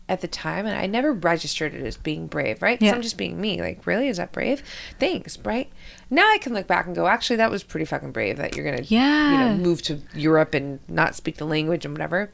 [0.08, 2.80] at the time and I never registered it as being brave, right?
[2.80, 2.94] Yeah.
[2.94, 3.60] I'm just being me.
[3.60, 4.08] Like, really?
[4.08, 4.62] Is that brave?
[5.00, 5.70] Thanks, right?
[6.12, 8.66] Now I can look back and go, actually, that was pretty fucking brave that you're
[8.66, 9.48] going to, yeah, you Yeah.
[9.56, 12.30] know, move to Europe and not speak the language and whatever.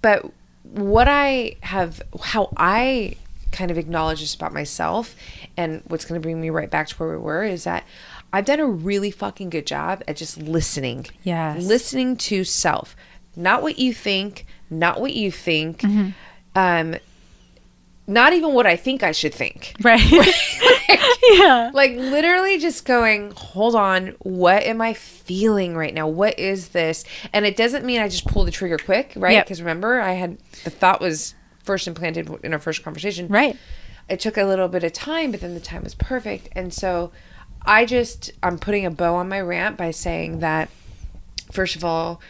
[0.00, 0.30] But
[0.62, 3.16] what I have, how I
[3.50, 5.16] kind of acknowledge this about myself
[5.56, 7.82] and what's going to bring me right back to where we were is that
[8.32, 11.06] I've done a really fucking good job at just listening.
[11.24, 11.64] Yes.
[11.64, 12.94] Listening to self.
[13.34, 15.80] Not what you think, not what you think.
[15.80, 16.10] Mm-hmm.
[16.54, 16.94] Um,
[18.10, 19.74] not even what I think I should think.
[19.82, 20.00] Right.
[21.32, 21.70] yeah.
[21.72, 26.06] Like literally just going, hold on, what am I feeling right now?
[26.06, 27.04] What is this?
[27.32, 29.32] And it doesn't mean I just pull the trigger quick, right?
[29.32, 29.46] Yep.
[29.46, 33.28] Because remember, I had the thought was first implanted in our first conversation.
[33.28, 33.56] Right.
[34.08, 36.48] It took a little bit of time, but then the time was perfect.
[36.52, 37.12] And so
[37.62, 40.68] I just, I'm putting a bow on my rant by saying that,
[41.52, 42.20] first of all,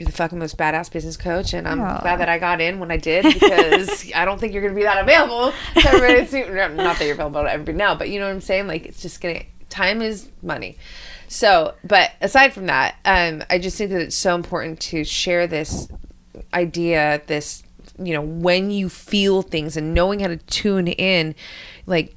[0.00, 2.00] you're the fucking most badass business coach, and I'm Aw.
[2.00, 4.84] glad that I got in when I did because I don't think you're gonna be
[4.84, 6.26] that available to everybody.
[6.26, 6.56] soon.
[6.76, 8.66] Not that you're available to everybody now, but you know what I'm saying.
[8.66, 10.78] Like it's just gonna time is money.
[11.28, 15.46] So, but aside from that, um, I just think that it's so important to share
[15.46, 15.86] this
[16.54, 17.62] idea, this
[17.98, 21.34] you know, when you feel things and knowing how to tune in,
[21.84, 22.16] like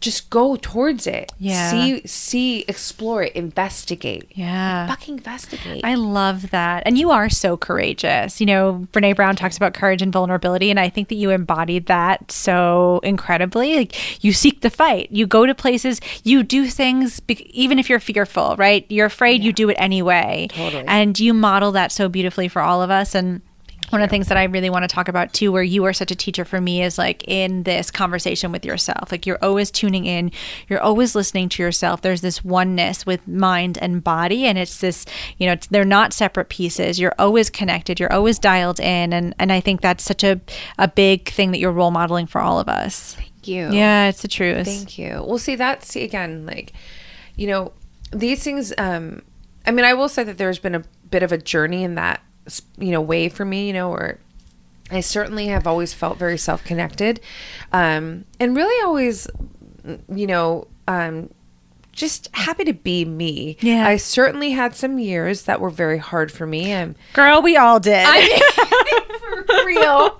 [0.00, 1.30] just go towards it.
[1.38, 1.70] Yeah.
[1.70, 4.26] See, see, explore it, investigate.
[4.30, 4.86] Yeah.
[4.86, 5.84] Fucking investigate.
[5.84, 6.84] I love that.
[6.86, 8.40] And you are so courageous.
[8.40, 11.86] You know, Brene Brown talks about courage and vulnerability, and I think that you embodied
[11.86, 13.76] that so incredibly.
[13.76, 17.90] Like, you seek the fight, you go to places, you do things, be- even if
[17.90, 18.86] you're fearful, right?
[18.88, 20.48] You're afraid, you do it anyway.
[20.50, 20.84] Totally.
[20.86, 23.14] And you model that so beautifully for all of us.
[23.14, 23.42] And
[23.90, 25.92] one of the things that I really want to talk about too, where you are
[25.92, 29.12] such a teacher for me, is like in this conversation with yourself.
[29.12, 30.32] Like you're always tuning in,
[30.68, 32.00] you're always listening to yourself.
[32.00, 35.04] There's this oneness with mind and body, and it's this,
[35.38, 36.98] you know, it's, they're not separate pieces.
[36.98, 38.00] You're always connected.
[38.00, 40.40] You're always dialed in, and and I think that's such a
[40.78, 43.14] a big thing that you're role modeling for all of us.
[43.14, 43.70] Thank you.
[43.70, 44.66] Yeah, it's the truth.
[44.66, 45.24] Thank you.
[45.26, 46.72] Well, see, that's see, again, like,
[47.36, 47.72] you know,
[48.12, 48.72] these things.
[48.78, 49.22] Um,
[49.66, 52.22] I mean, I will say that there's been a bit of a journey in that,
[52.78, 53.66] you know, way for me.
[53.66, 54.18] You know, or
[54.90, 57.20] I certainly have always felt very self connected,
[57.72, 59.28] um, and really always,
[60.12, 61.30] you know, um,
[61.92, 63.56] just happy to be me.
[63.60, 63.86] Yeah.
[63.86, 66.72] I certainly had some years that were very hard for me.
[66.72, 68.04] Um, Girl, we all did.
[68.06, 70.18] I mean, for real,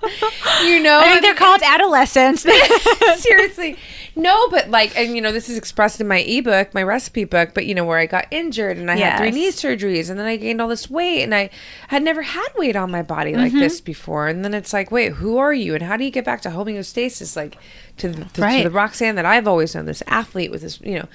[0.63, 2.45] you know, I think mean, they're called adolescents.
[3.17, 3.77] seriously
[4.15, 7.51] no but like and you know this is expressed in my ebook my recipe book
[7.53, 10.25] but you know where i got injured and i had three knee surgeries and then
[10.25, 11.49] i gained all this weight and i
[11.87, 13.59] had never had weight on my body like Mm-hmm.
[13.59, 16.25] this before and then it's like wait who are you and how do you get
[16.25, 17.57] back to homeostasis like
[17.97, 18.63] to the, to, Right.
[18.63, 21.07] to the roxanne that i've always known this athlete with this you know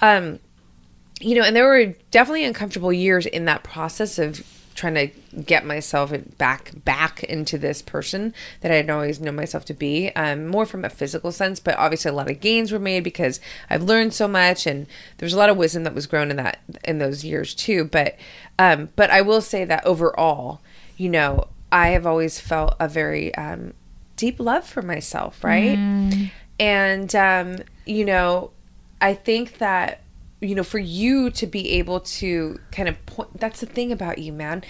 [0.00, 0.38] um
[1.20, 5.06] you know, and there were definitely uncomfortable years in that process of trying to
[5.40, 10.10] get myself back back into this person that I had always known myself to be.
[10.10, 13.40] Um, more from a physical sense, but obviously a lot of gains were made because
[13.70, 14.86] I've learned so much, and
[15.18, 17.84] there's a lot of wisdom that was grown in that in those years too.
[17.84, 18.16] But
[18.58, 20.60] um, but I will say that overall,
[20.96, 23.74] you know, I have always felt a very um,
[24.16, 25.76] deep love for myself, right?
[26.60, 28.50] And um, you know,
[29.00, 30.00] I think that
[30.44, 34.18] you know, for you to be able to kind of point, that's the thing about
[34.18, 34.64] you, man.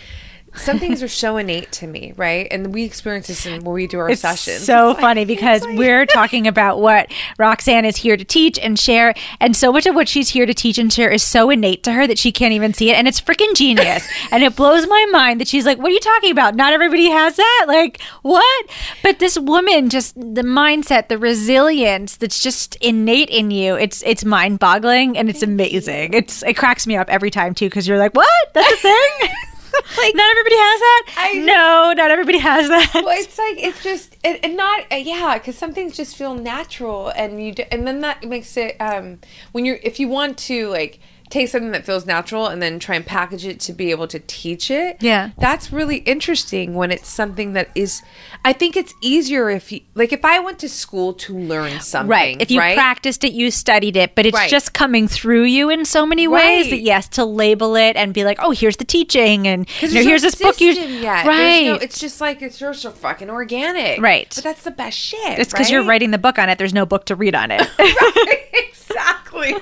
[0.56, 2.46] Some things are so innate to me, right?
[2.50, 4.64] And we experience this in, when we do our It's sessions.
[4.64, 8.78] so It's like- funny because we're talking about what Roxanne is here to teach and
[8.78, 11.82] share, and so much of what she's here to teach and share is so innate
[11.84, 14.08] to her that she can't even see it, and it's freaking genius.
[14.30, 16.54] and it blows my mind that she's like, "What are you talking about?
[16.54, 17.64] Not everybody has that.
[17.68, 18.66] Like what?"
[19.02, 23.74] But this woman, just the mindset, the resilience that's just innate in you.
[23.74, 26.14] It's it's mind boggling and it's amazing.
[26.14, 28.28] It's it cracks me up every time too because you're like, "What?
[28.54, 29.10] That's a thing."
[29.98, 31.14] like not everybody has that.
[31.16, 32.90] I- no, not everybody has that.
[32.94, 36.34] well, it's like it's just it, and not uh, yeah, because some things just feel
[36.34, 39.18] natural, and you d- and then that makes it um
[39.52, 42.94] when you're if you want to like take something that feels natural and then try
[42.94, 44.98] and package it to be able to teach it.
[45.00, 45.30] Yeah.
[45.38, 48.02] that's really interesting when it's something that is.
[48.44, 52.10] I think it's easier if you like if I went to school to learn something.
[52.10, 52.36] Right.
[52.40, 52.76] If you right?
[52.76, 54.50] practiced it, you studied it, but it's Right.
[54.50, 56.70] just coming through you in so many ways Right.
[56.70, 60.02] that yes, to label it and be like, oh, here's the teaching, and you know,
[60.02, 61.26] here's no this book you yet.
[61.26, 61.66] Right.
[61.66, 64.00] no- it's just like it's just so fucking organic.
[64.00, 64.30] Right.
[64.34, 65.38] But that's the best shit.
[65.38, 66.58] it's because you're writing the book on it.
[66.58, 67.62] There's no book to read on it.
[68.52, 69.54] exactly.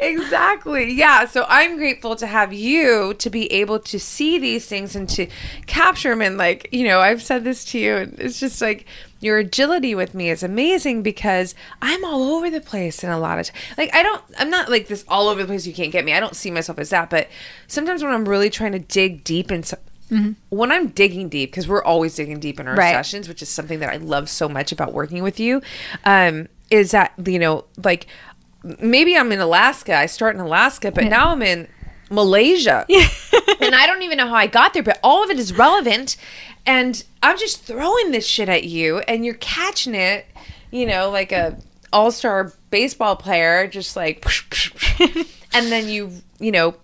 [0.00, 0.92] Exactly.
[0.92, 1.26] Yeah.
[1.26, 5.26] So I'm grateful to have you to be able to see these things and to
[5.66, 6.22] capture them.
[6.22, 8.86] And like, you know, I've said this to you, and it's just like
[9.20, 13.38] your agility with me is amazing because I'm all over the place in a lot
[13.38, 15.92] of t- like I don't I'm not like this all over the place you can't
[15.92, 16.14] get me.
[16.14, 17.28] I don't see myself as that, but
[17.66, 19.78] sometimes when I'm really trying to dig deep into
[20.48, 22.92] when I'm digging deep, because we're always digging deep in our Right.
[22.92, 25.62] sessions, which is something that I love so much about working with you,
[26.04, 28.08] um, is that you know, like
[28.62, 29.96] maybe I'm in Alaska.
[29.96, 31.68] I start in Alaska, but now I'm in
[32.10, 32.86] Malaysia,
[33.60, 34.82] and I don't even know how I got there.
[34.82, 36.16] But all of it is relevant,
[36.66, 40.26] and I'm just throwing this shit at you, and you're catching it,
[40.70, 41.58] you know, like a
[41.92, 44.24] all star baseball player, just like,
[45.00, 46.74] and then you, you know,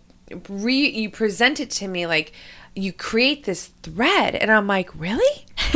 [0.48, 2.32] re you present it to me like
[2.74, 5.46] you create this thread and i'm like really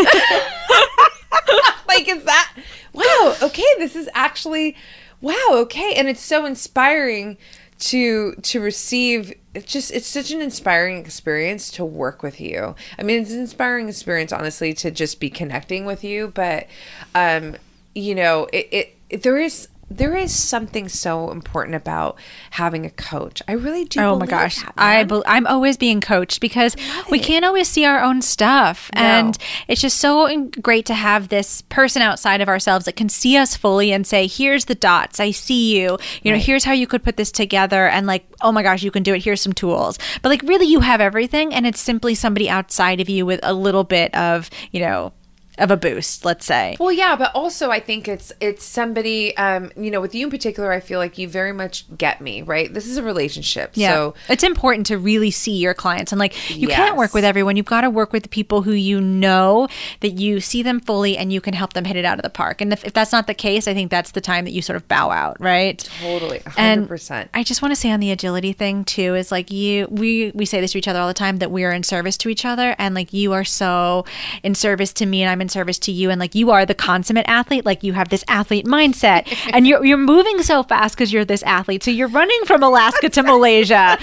[1.88, 2.52] like is that
[2.92, 4.76] wow okay this is actually
[5.20, 7.36] wow okay and it's so inspiring
[7.80, 12.76] to to receive it's just it's such an inspiring experience to work with you.
[12.98, 16.68] I mean it's an inspiring experience honestly to just be connecting with you but
[17.14, 17.56] um
[17.94, 22.16] you know it, it, it there is there is something so important about
[22.50, 26.00] having a coach i really do Oh my gosh, that, I bel I'm always being
[26.00, 26.76] coached because
[27.10, 27.24] we it.
[27.24, 29.00] can't always see our own stuff, No.
[29.02, 33.36] and it's just so great to have this person outside of ourselves that can see
[33.36, 35.20] us fully and say, "Here's the dots.
[35.20, 35.98] I see you.
[36.22, 38.90] You know, here's how you could put this together." And like, oh my gosh, you
[38.90, 39.24] can do it.
[39.24, 39.98] Here's some tools.
[40.22, 43.52] But like, really, you have everything, and it's simply somebody outside of you with a
[43.52, 45.12] little bit of you know
[45.60, 46.24] of a boost.
[46.24, 46.76] Let's say.
[46.80, 50.30] Well, yeah, but also I think it's it's somebody, um, you know, with you in
[50.30, 50.72] particular.
[50.72, 52.72] I feel like you very much get me, right?
[52.72, 53.92] This is a relationship, Yeah.
[53.92, 57.56] so it's important to really see your clients and like you can't work with everyone.
[57.56, 59.68] You've got to work with the people who you know
[60.00, 62.30] that you see them fully and you can help them hit it out of the
[62.30, 62.60] park.
[62.60, 64.76] And if, if that's not the case, I think that's the time that you sort
[64.76, 65.78] of bow out, right?
[66.00, 67.30] totally, hundred And percent.
[67.34, 70.46] I just want to say on the agility thing too is like you we we
[70.46, 72.44] say this to each other all the time that we are in service to each
[72.44, 74.04] other and like you are so
[74.42, 76.74] in service to me and I'm in service to you and like you are the
[76.74, 81.12] consummate athlete like you have this athlete mindset and you're you're moving so fast because
[81.12, 81.82] you're this athlete.
[81.82, 83.98] So you're running from Alaska to Malaysia.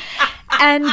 [0.59, 0.87] And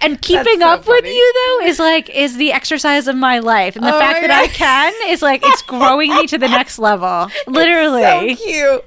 [0.00, 3.76] and keeping so up with you though is like is the exercise of my life.
[3.76, 6.78] And the Oh fact that I can is like it's growing me to the next
[6.78, 7.28] level.
[7.46, 8.84] Literally so cute.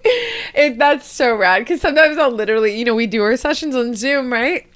[0.53, 3.95] It, that's so rad because sometimes I'll literally, you know, we do our sessions on
[3.95, 4.67] Zoom, right?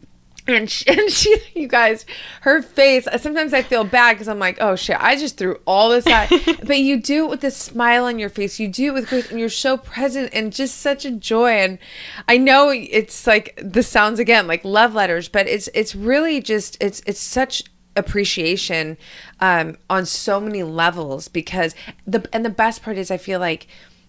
[0.48, 2.06] And she, and she, you guys,
[2.42, 3.08] her face.
[3.18, 6.30] Sometimes I feel bad because I'm like, oh shit, I just threw all this out.
[6.64, 8.60] but you do it with a smile on your face.
[8.60, 11.52] You do it with grace, and you're so present and just such a joy.
[11.52, 11.80] And
[12.28, 16.78] I know it's like this sounds again like love letters, but it's it's really just
[16.82, 17.64] it's it's such
[17.96, 18.98] appreciation
[19.40, 21.76] um, on so many levels because
[22.06, 23.68] the and the best part is I feel like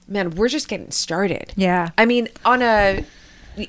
[0.08, 1.90] man we're just getting started Yeah.
[1.98, 3.04] I mean on a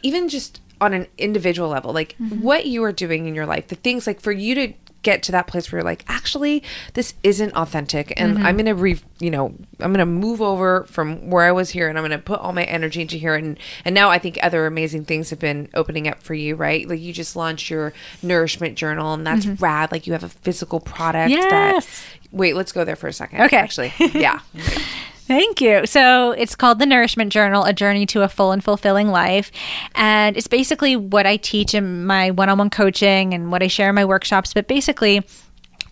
[0.01, 2.41] even just on an individual level like Mm-hmm.
[2.41, 5.31] what you are doing in your life the things like for you to get to
[5.33, 8.45] that place where you're like actually this isn't authentic and Mm-hmm.
[8.45, 11.97] i'm gonna re you know i'm gonna move over from where i was here and
[11.97, 15.03] i'm gonna put all my energy into here and and now i think other amazing
[15.03, 17.91] things have been opening up for you right like you just launched your
[18.21, 21.75] nourishment journal and that's rad like you have a physical product that Mm-hmm.
[21.75, 22.05] Yes.
[22.31, 23.57] wait let's go there for a second Okay.
[23.57, 24.39] actually yeah
[25.25, 25.85] Thank you.
[25.85, 29.51] So it's called the Nourishment Journal, A Journey to a Full and Fulfilling Life.
[29.95, 33.67] And it's basically what I teach in my one on one coaching and what I
[33.67, 34.53] share in my workshops.
[34.53, 35.25] But basically,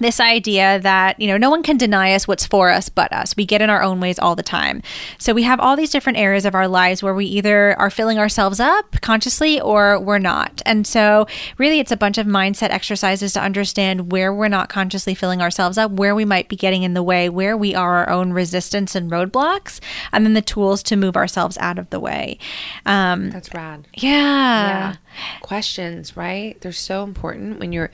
[0.01, 3.35] this idea that you know no one can deny us what's for us but us.
[3.35, 4.81] We get in our own ways all the time.
[5.17, 8.17] So we have all these different areas of our lives where we either are filling
[8.17, 10.61] ourselves up consciously or we're not.
[10.65, 15.15] And so really it's a bunch of mindset exercises to understand where we're not consciously
[15.15, 18.09] filling ourselves up where we might be getting in the way where we are our
[18.09, 19.79] own resistance and roadblocks
[20.11, 22.37] and then the tools to move ourselves out of the way.
[22.85, 23.87] Um, that's rad.
[23.93, 24.11] Yeah.
[24.11, 24.95] yeah.
[25.41, 26.59] questions right?
[26.61, 27.91] They're so important when you're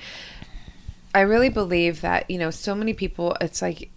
[1.18, 3.90] i really believe that you know so many people it's like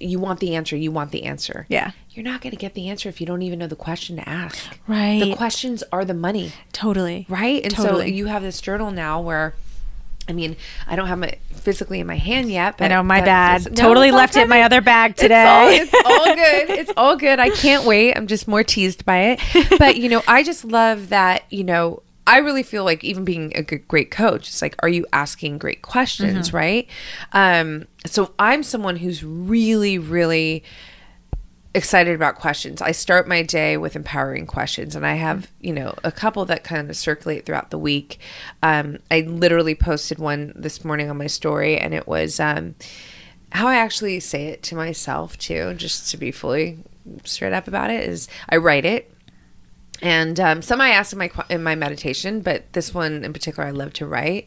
[0.00, 1.90] you want the answer you want the answer Yeah.
[2.10, 4.26] you're not going to get the answer if you don't even know the question to
[4.28, 5.20] ask Right.
[5.22, 8.14] the questions are the money totally right and so Totally.
[8.14, 9.54] you have this journal now where
[10.28, 10.56] I mean,
[10.88, 12.78] I don't have my physically in my hand yet.
[12.78, 13.64] But I know, my bad.
[13.64, 15.76] no, totally left it in my other bag It's all, today.
[15.82, 16.70] it's all good.
[16.80, 17.38] It's all good.
[17.38, 18.14] I can't wait.
[18.16, 19.40] I'm just more teased by it.
[19.78, 23.52] But, you know, I just love that, you know, I really feel like even being
[23.56, 26.56] a good, great coach, it's like, are you asking great questions, Mm-hmm.
[26.56, 26.88] right?
[27.32, 30.64] Um, so I'm someone who's really, really
[31.74, 32.80] excited about questions.
[32.80, 36.64] I start my day with empowering questions, and I have, you know, a couple that
[36.64, 38.18] kind of circulate throughout the week.
[38.62, 42.76] Um, I literally posted one this morning on my story, and it was um,
[43.52, 46.78] how I actually say it to myself, too, just to be fully
[47.24, 49.12] straight up about it, is I write it.
[50.02, 53.68] And um, some I ask in my in my meditation, but this one in particular
[53.68, 54.46] I love to write.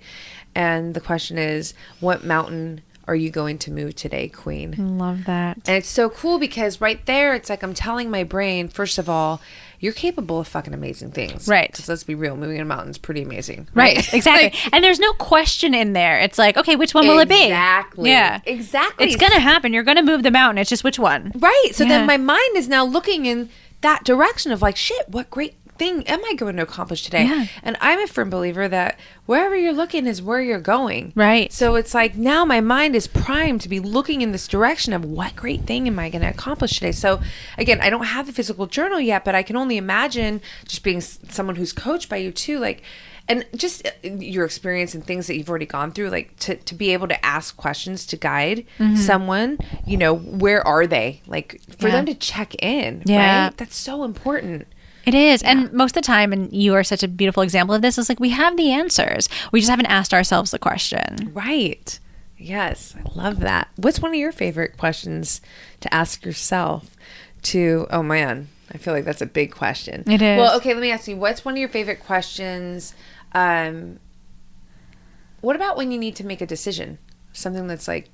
[0.55, 4.97] And the question is, what mountain are you going to move today, Queen?
[4.99, 5.57] Love that.
[5.65, 9.09] And it's so cool because right there, it's like I'm telling my brain, first of
[9.09, 9.41] all,
[9.79, 11.47] you're capable of fucking amazing things.
[11.47, 11.71] Right.
[11.71, 13.67] 'Cause let's be real, moving a mountain's pretty amazing.
[13.73, 14.53] Right, exactly.
[14.73, 16.19] and there's no question in there.
[16.19, 17.45] It's like, okay, which one will it be?
[17.45, 18.09] Exactly.
[18.09, 18.41] Yeah.
[18.45, 19.05] Exactly.
[19.07, 19.71] It's going to happen.
[19.73, 20.57] You're going to move the mountain.
[20.59, 21.31] It's just which one.
[21.35, 21.69] Right.
[21.73, 21.89] So Yeah.
[21.99, 23.49] then my mind is now looking in
[23.81, 27.23] that direction of like, shit, what great thing am I going to accomplish today?
[27.23, 27.47] Yeah.
[27.63, 31.13] And I'm a firm believer that wherever you're looking is where you're going.
[31.15, 31.51] Right.
[31.53, 35.05] So it's like now my mind is primed to be looking in this direction of
[35.05, 36.91] what great thing am I going to accomplish today?
[36.91, 37.21] So
[37.57, 40.99] again, I don't have the physical journal yet, but I can only imagine just being
[40.99, 42.83] someone who's coached by you too, like,
[43.29, 46.75] and just uh, your experience and things that you've already gone through, like to, to
[46.75, 48.65] be able to ask questions to guide
[48.95, 51.21] someone, you know, where are they?
[51.27, 51.93] Like for Yeah.
[51.95, 53.45] them to check in, Yeah.
[53.45, 53.57] right?
[53.57, 54.67] That's so important.
[55.05, 55.41] It is.
[55.43, 58.09] And most of the time, and you are such a beautiful example of this, is
[58.09, 59.29] like we have the answers.
[59.51, 61.31] We just haven't asked ourselves the question.
[61.33, 61.99] Right.
[62.37, 63.69] Yes, I love that.
[63.75, 65.41] What's one of your favorite questions
[65.81, 66.95] to ask yourself?
[67.43, 70.03] To oh man, I feel like that's a big question.
[70.07, 70.37] It is.
[70.37, 71.15] Well, okay, let me ask you.
[71.15, 72.93] What's one of your favorite questions?
[73.33, 73.99] Um,
[75.41, 76.97] what about when you need to make a decision?
[77.33, 78.09] Something that's like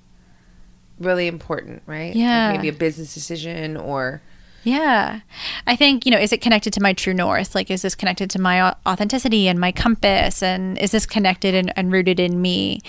[1.00, 2.10] really important, right?
[2.10, 2.52] Like Yeah.
[2.52, 4.22] maybe a business decision or
[4.64, 5.20] Yeah.
[5.68, 7.54] I think, you know, is it connected to my true north?
[7.54, 10.42] Like, is this connected to my authenticity and my compass?
[10.42, 12.82] And is this connected and, and rooted in me?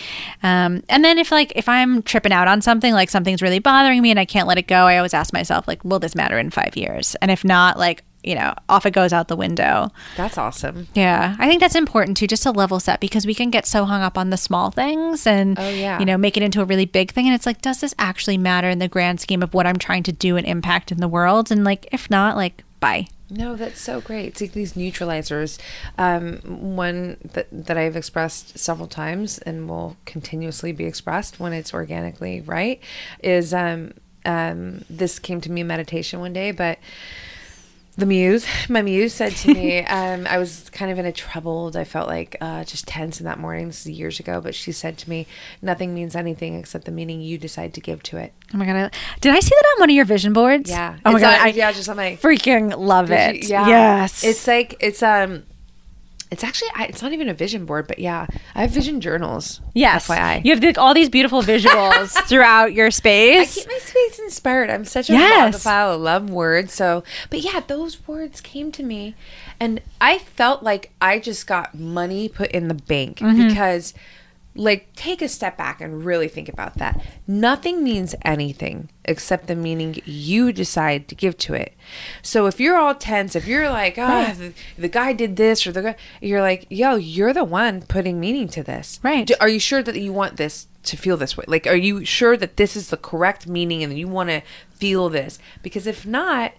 [0.43, 4.01] Um, and then if, like, if I'm tripping out on something, like something's really bothering
[4.01, 6.39] me and I can't let it go, I always ask myself, like, will this matter
[6.39, 7.15] in five years?
[7.21, 9.91] And if not, like, you know, off it goes out the window.
[10.17, 10.89] that's awesome.
[10.95, 13.85] Yeah, I think that's important too, just to level set because we can get so
[13.85, 15.99] hung up on the small things and, Oh, yeah.
[15.99, 17.27] you know, make it into a really big thing.
[17.27, 20.03] And it's like, does this actually matter in the grand scheme of what I'm trying
[20.05, 21.51] to do and impact in the world?
[21.53, 23.07] And like, if not, like, bye.
[23.29, 24.27] No, that's so great.
[24.27, 25.59] It's like these neutralizers.
[25.99, 26.37] Um,
[26.77, 32.41] one that, that I've expressed several times and will continuously be expressed when it's organically
[32.43, 32.81] right
[33.23, 36.79] is um, um, this came to me in meditation one day, but
[37.97, 41.77] the muse, my muse said to me, um, I was kind of in a troubled,
[41.77, 43.67] I felt like uh, just tense in that morning.
[43.69, 45.27] This is years ago, but she said to me,
[45.63, 48.33] nothing means anything except the meaning you decide to give to it.
[48.55, 48.77] Oh my God.
[48.77, 48.91] I,
[49.21, 50.69] did I see that on one of your vision boards?
[50.71, 50.97] Yeah.
[51.05, 51.41] Oh my It's God.
[51.41, 53.37] on- I yeah, just on my freaking love it.
[53.45, 53.67] you- yeah.
[53.69, 54.23] Yes.
[54.25, 55.45] It's like it's um
[56.31, 59.61] it's actually I, it's not even a vision board, but yeah, I have vision journals.
[59.75, 60.09] yes.
[60.09, 60.45] FYI.
[60.45, 63.57] You have the, all these beautiful visuals throughout your space.
[63.57, 64.69] I keep my space inspired.
[64.71, 65.47] I'm such a Yes.
[65.55, 65.91] bibliophile.
[65.93, 66.73] I love words.
[66.73, 69.15] So, but yeah, those words came to me,
[69.61, 73.49] and I felt like I just got money put in the bank Mm-hmm.
[73.49, 73.95] because,
[74.57, 77.01] like, take a step back and really think about that.
[77.27, 81.75] Nothing means anything except the meaning you decide to give to it.
[82.23, 85.73] So if you're all tense, if you're like, ah, the, the guy did this or
[85.73, 88.99] the guy, you're like, yo, you're the one putting meaning to this.
[89.03, 89.27] Right.
[89.27, 91.45] Do- are you sure that you want this to feel this way?
[91.47, 94.43] Like, are you sure that this is the correct meaning and you want to
[94.73, 95.39] feel this?
[95.63, 96.53] Because if not,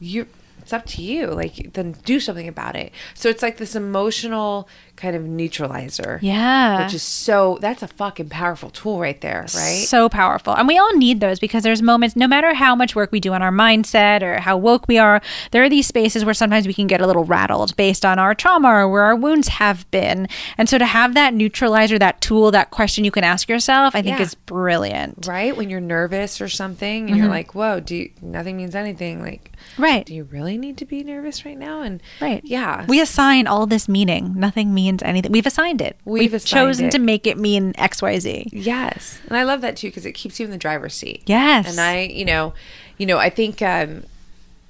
[0.00, 0.26] you
[0.64, 1.26] it's up to you.
[1.26, 2.90] Like, then do something about it.
[3.12, 4.66] So it's like this emotional
[4.96, 6.18] kind of neutralizer.
[6.22, 6.84] Yeah.
[6.84, 9.84] Which is so, that's a fucking powerful tool right there, right?
[9.86, 10.54] So powerful.
[10.54, 13.32] And we all need those because there's moments, no matter how much work we do
[13.32, 15.20] on our mindset or how woke we are,
[15.50, 18.34] there are these spaces where sometimes we can get a little rattled based on our
[18.34, 20.28] trauma or where our wounds have been.
[20.56, 24.02] And so to have that neutralizer, that tool, that question you can ask yourself, I
[24.02, 24.24] think Yeah.
[24.24, 25.26] is brilliant.
[25.26, 25.56] right?
[25.56, 27.32] When you're nervous or something and you're mm-hmm.
[27.32, 29.22] like, whoa, do you, nothing means anything.
[29.22, 30.04] Like, Right.
[30.06, 31.82] do you really need to be nervous right now?
[31.82, 32.42] And Right.
[32.44, 32.84] yeah.
[32.86, 34.34] We assign all this meaning.
[34.36, 35.32] Nothing means anything.
[35.32, 35.96] We've assigned it.
[36.04, 36.90] We've assigned chosen it.
[36.92, 38.48] to make it mean XYZ.
[38.52, 41.22] Yes, and I love that too because it keeps you in the driver's seat.
[41.26, 41.68] Yes.
[41.68, 42.54] and I, you know,
[42.98, 44.04] you know, I think, um,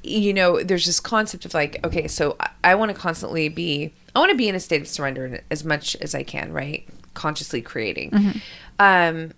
[0.02, 3.92] you know, there's this concept of like, okay, so I, I want to constantly be,
[4.14, 6.86] I want to be in a state of surrender as much as I can, right?
[7.14, 8.40] Consciously creating,
[8.78, 9.32] um,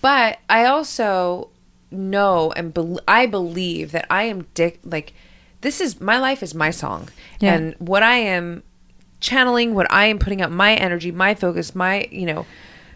[0.00, 1.50] but I also
[1.90, 5.12] know and bel I believe that I am dick like
[5.60, 7.08] this is my life is my song,
[7.40, 7.54] Yeah.
[7.54, 8.62] and what I am
[9.20, 12.46] channeling, what I am putting out my energy, my focus, my you know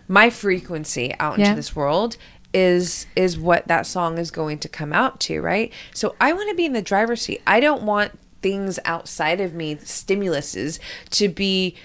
[0.08, 1.46] my frequency out Yeah.
[1.46, 2.16] into this world
[2.52, 5.72] is is what that song is going to come out to, right?
[5.94, 7.40] So I want to be in the driver's seat.
[7.46, 10.78] I don't want things outside of me, stimuluses,
[11.10, 11.76] to be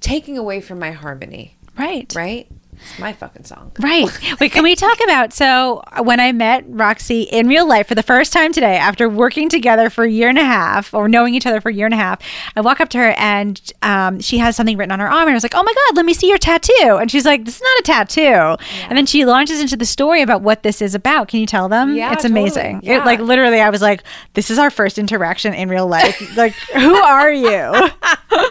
[0.00, 2.12] taking away from my harmony, Right.
[2.14, 2.46] right?
[2.80, 3.72] It's my fucking song.
[3.78, 4.06] Right.
[4.40, 8.02] Wait, can we talk about so when I met Roxy in real life for the
[8.02, 11.46] first time today after working together for a year and a half or knowing each
[11.46, 12.20] other for a year and a half,
[12.56, 15.30] I walk up to her and um, she has something written on her arm and
[15.30, 17.56] I was like, "Oh my god, let me see your tattoo." And she's like, "This
[17.56, 20.94] is not a tattoo." And then she launches into the story about what this is
[20.94, 21.28] about.
[21.28, 21.94] Can you tell them?
[21.94, 22.40] Yeah, it's totally.
[22.40, 22.80] amazing.
[22.82, 23.00] Yeah.
[23.00, 24.02] It like literally I was like,
[24.34, 27.90] "This is our first interaction in real life." like, who are you?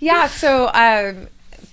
[0.00, 1.28] Yeah, so um,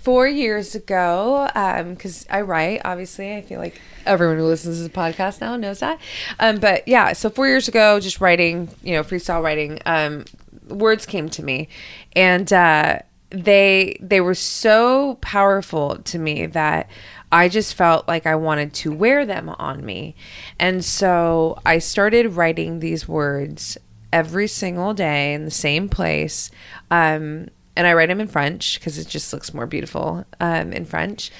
[0.05, 1.49] four years ago,
[1.89, 5.79] because I write, obviously, I feel like everyone who listens to the podcast now knows
[5.79, 5.99] that.
[6.39, 10.25] Um, but yeah, so four years ago, just writing, you know, freestyle writing, um,
[10.69, 11.69] words came to me,
[12.15, 12.99] and uh,
[13.31, 16.87] they they were so powerful to me that.
[17.31, 20.15] I just felt like I wanted to wear them on me.
[20.57, 23.77] And so I started writing these words
[24.13, 26.49] every single day in the same place.
[26.89, 30.85] Um, and I write them in French because it just looks more beautiful um, in
[30.85, 31.31] French.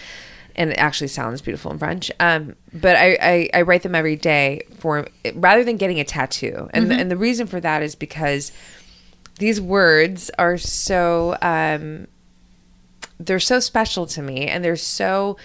[0.58, 2.10] And it actually sounds beautiful in French.
[2.20, 6.70] Um, but I, I, I write them every day for rather than getting a tattoo.
[6.74, 8.54] And, and the reason for that is because
[9.38, 12.08] these words are so um,
[13.20, 15.36] they're so special to me and they're so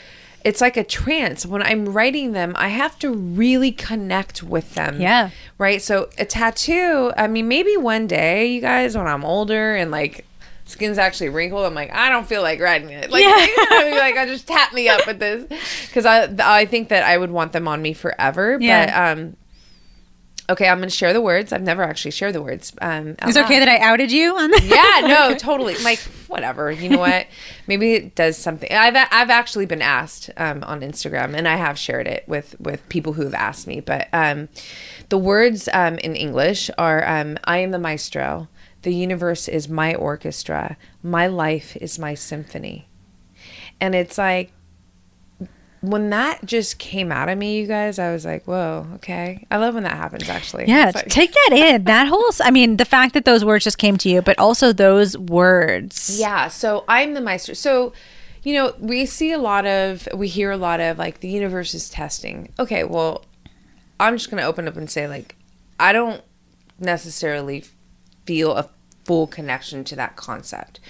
[0.45, 5.01] it's like a trance when i'm writing them i have to really connect with them
[5.01, 5.31] Yeah.
[5.59, 9.91] right so a tattoo i mean maybe one day you guys when i'm older and
[9.91, 10.25] like
[10.71, 13.29] skin's actually wrinkled i'm like i don't feel like writing it like, Yeah.
[13.37, 13.99] I mean?
[13.99, 15.45] like i just tap me up with this
[15.89, 18.87] because i i think that i would want them on me forever Yeah.
[19.13, 19.37] but um
[20.51, 23.59] okay i'm gonna share the words i've never actually shared the words um It's okay
[23.61, 23.67] loud.
[23.67, 24.65] that I outed you on this.
[24.65, 25.77] Yeah, no, totally.
[25.79, 26.71] Like whatever.
[26.71, 27.27] You know what?
[27.67, 28.71] Maybe it does something.
[28.71, 32.87] I've I've actually been asked um, on Instagram, and I have shared it with with
[32.89, 33.81] people who have asked me.
[33.81, 34.49] But um,
[35.09, 38.49] the words um, in English are um, "I am the maestro.
[38.83, 40.77] The universe is my orchestra.
[41.03, 42.89] My life is my symphony."
[43.81, 44.53] And it's like
[45.81, 49.57] when that just came out of me, you guys, I was like, "Whoa, okay." I
[49.57, 50.29] love when that happens.
[50.29, 51.85] Actually, Yeah, like- take that in.
[51.85, 54.73] That whole, I mean, the fact that those words just came to you, but also
[54.73, 56.19] those words.
[56.21, 56.49] Yeah.
[56.49, 57.55] So I'm the maestro.
[57.55, 57.93] So,
[58.43, 61.73] you know, we see a lot of, we hear a lot of like the universe
[61.75, 62.53] is testing.
[62.59, 62.85] Okay.
[62.85, 63.25] Well,
[63.99, 65.37] I'm just going to open up and say, like,
[65.79, 66.23] I don't
[66.79, 67.65] necessarily
[68.27, 68.69] feel a
[69.05, 70.81] full connection to that concept.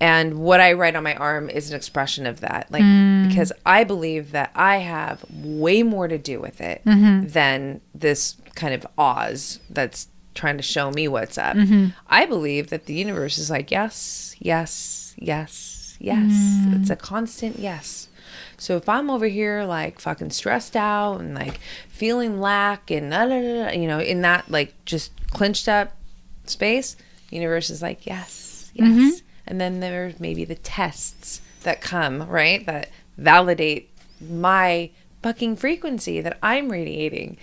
[0.00, 2.68] And what I write on my arm is an expression of that.
[2.70, 3.28] Like, mm.
[3.28, 7.26] because I believe that I have way more to do with it mm-hmm.
[7.28, 11.54] than this kind of Oz that's trying to show me what's up.
[11.56, 11.88] Mm-hmm.
[12.08, 16.32] I believe that the universe is like, yes, yes, yes, yes.
[16.32, 16.80] Mm.
[16.80, 18.08] It's a constant yes.
[18.56, 23.26] So if I'm over here like fucking stressed out and like feeling lack and da,
[23.26, 25.96] da, da, you know, in that like just clenched up
[26.44, 26.96] space,
[27.30, 28.88] universe is like, yes, yes.
[28.88, 29.26] Mm-hmm.
[29.50, 32.64] And then there's maybe the tests that come, right?
[32.64, 32.88] That
[33.18, 33.90] validate
[34.20, 34.90] my
[35.22, 37.36] fucking frequency that I'm radiating.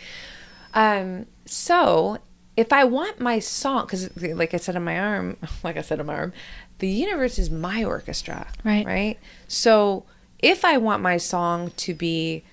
[0.73, 2.19] Um, so
[2.55, 5.99] if I want my song, because like I said on my arm, like I said
[5.99, 6.33] on my arm,
[6.79, 8.85] the universe is my orchestra, Right.
[8.85, 9.19] Right.
[9.47, 10.05] So
[10.39, 12.43] if I want my song to be,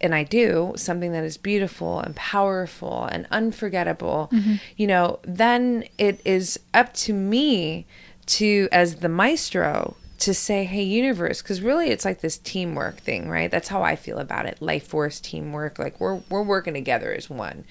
[0.00, 4.30] and I do something that is beautiful and powerful and unforgettable,
[4.76, 7.86] you know, then it is up to me
[8.26, 13.28] to, as the maestro, to say, hey, universe, because really it's like this teamwork thing,
[13.28, 13.50] right?
[13.50, 14.62] That's how I feel about it.
[14.62, 15.78] Life force teamwork.
[15.78, 17.64] Like we're we're working together as one.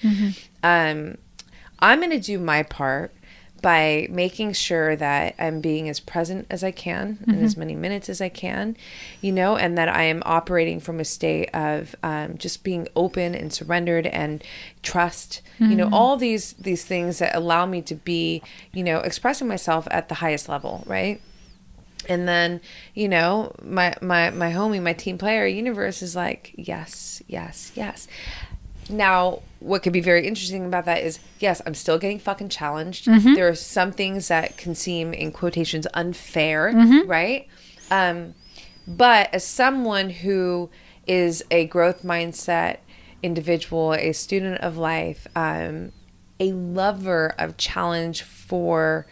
[0.62, 1.18] Um,
[1.80, 3.12] I'm gonna do my part
[3.64, 8.10] by making sure that I'm being as present as I can in as many minutes
[8.10, 8.76] as I can,
[9.22, 13.34] you know, and that I am operating from a state of um, just being open
[13.34, 14.44] and surrendered and
[14.82, 15.40] trust,
[15.70, 18.42] you know, all these these things that allow me to be,
[18.74, 21.22] you know, expressing myself at the highest level, right?
[22.08, 22.60] and then
[22.94, 28.06] you know my my my homie my team player universe is like yes yes yes
[28.90, 33.06] now what could be very interesting about that is yes i'm still getting fucking challenged.
[33.34, 36.72] There are some things that can seem in quotations unfair
[37.06, 37.46] right?
[37.90, 38.34] Um
[38.86, 40.68] but as someone who
[41.06, 42.78] is a growth mindset
[43.22, 45.92] individual a student of life um
[46.40, 49.06] a lover of challenge for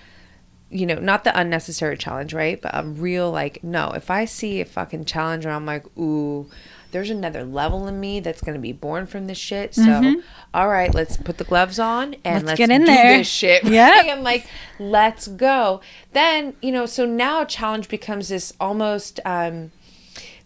[0.75, 2.61] you know, not the unnecessary challenge, right?
[2.61, 6.49] But a real like, no, if I see a fucking challenge and I'm like, ooh,
[6.93, 9.75] there's another level in me that's gonna be born from this shit.
[9.75, 10.17] So,
[10.55, 13.19] all right, let's put the gloves on and Let's let's, get in do there.
[13.19, 13.65] this shit.
[13.73, 14.03] Yeah.
[14.05, 14.47] I'm like,
[14.79, 15.81] let's go.
[16.13, 19.73] Then, you know, so now challenge becomes this almost um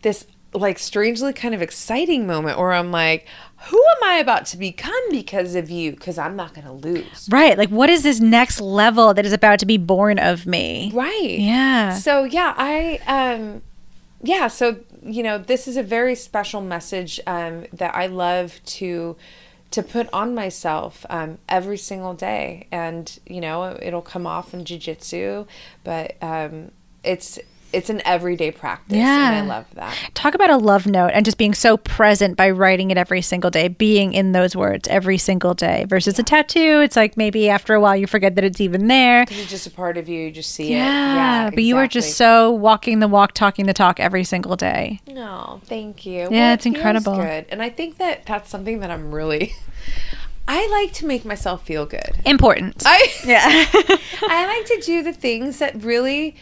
[0.02, 3.26] this like strangely kind of exciting moment where I'm like,
[3.68, 5.90] who am I about to become because of you?
[5.90, 7.28] Because I'm not going to lose.
[7.30, 7.58] Right.
[7.58, 10.90] Like, what is this next level that is about to be born of me?
[10.94, 11.36] Right.
[11.38, 11.94] Yeah.
[11.94, 13.62] So yeah, I um
[14.22, 19.16] yeah, so you know, this is a very special message um that I love to
[19.72, 22.66] to put on myself um, every single day.
[22.70, 25.46] And you know it'll come off in jiu-jitsu
[25.84, 26.70] but um,
[27.02, 27.38] it's
[27.72, 29.32] it's an everyday practice Yeah.
[29.32, 32.50] and i love that Talk about a love note and just being so present by
[32.50, 36.80] writing it every single day, being in those words every single day versus a tattoo.
[36.80, 39.22] It's like maybe after a while you forget that it's even there.
[39.22, 40.76] it's just a part of you you just see Yeah,
[41.12, 44.56] it yeah but you are just so walking the walk, talking the talk every single
[44.56, 45.00] day.
[45.06, 46.28] No, thank you.
[46.30, 47.16] Yeah, it it's feels incredible.
[47.16, 49.52] Good, and I think that that's something that I'm really.
[50.48, 52.18] I like to make myself feel good.
[52.24, 52.82] Important.
[52.86, 53.42] I yeah.
[54.22, 56.36] I like to do the things that really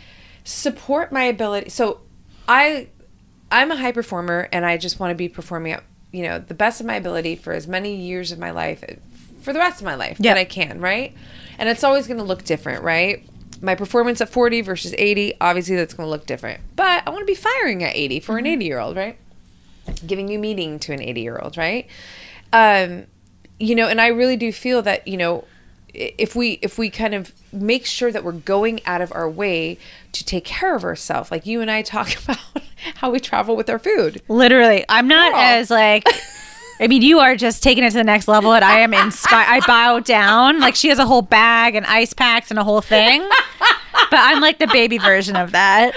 [0.44, 1.70] support my ability.
[1.70, 2.00] So,
[2.48, 2.88] I
[3.50, 5.82] I'm a high performer, and I just want to be performing at
[6.12, 8.84] you know the best of my ability for as many years of my life,
[9.40, 10.34] for the rest of my life Yeah.
[10.34, 10.80] that I can.
[10.80, 11.14] Right,
[11.58, 13.24] and it's always going to look different, right?
[13.62, 16.60] My performance at 40 versus 80, obviously that's going to look different.
[16.76, 19.16] But I want to be firing at 80 for an 80 year old, right?
[20.06, 21.86] giving you meaning to an 80 year old right
[22.54, 23.04] um
[23.60, 25.44] you know and i really do feel that you know
[25.92, 29.76] if we if we kind of make sure that we're going out of our way
[30.14, 31.30] to take care of herself.
[31.30, 32.38] like you and i talk about
[32.96, 35.40] how we travel with our food Literally, I'm not Girl.
[35.40, 36.06] as like.
[36.80, 39.46] I mean, you are just taking it to the next level, and I am inspired.
[39.48, 40.58] I bow down.
[40.58, 43.20] Like she has a whole bag and ice packs and a whole thing,
[44.10, 45.94] but I'm like the baby version of that.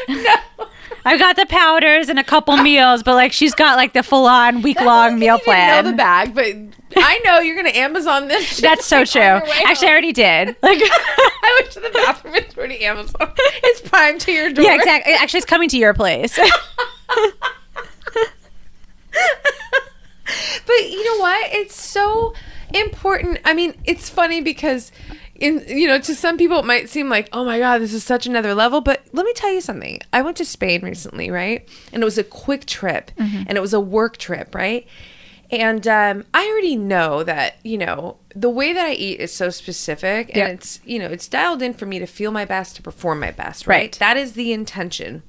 [1.04, 4.28] I've got the powders and a couple meals, but like she's got like the full
[4.28, 5.84] on week long meal plan.
[5.84, 6.54] know the bag but
[7.04, 9.22] i know you're gonna amazon this That's so true.
[9.22, 10.56] Actually, I already did.
[10.62, 13.32] Like, i went to the bathroom and it's already amazon
[13.64, 15.14] it's prime to your door yeah, exactly.
[15.14, 16.38] Actually, it's coming to your place.
[20.66, 21.54] But you know what?
[21.54, 22.34] It's so
[22.74, 23.40] important.
[23.46, 24.92] I mean, it's funny because
[25.36, 28.04] in you know, to some people it might seem like, "Oh my god, this is
[28.04, 30.00] such another level." But let me tell you something.
[30.12, 31.68] I went to Spain recently, right?
[31.94, 33.44] And it was a quick trip, mm-hmm.
[33.48, 34.86] and it was a work trip, right?
[35.50, 39.50] And um, I already know that you know the way that I eat is so
[39.50, 40.48] specific, and Yeah.
[40.48, 43.32] it's you know it's dialed in for me to feel my best, to perform my
[43.32, 43.76] best, right?
[43.78, 44.00] Right.
[44.00, 45.24] That is the intention.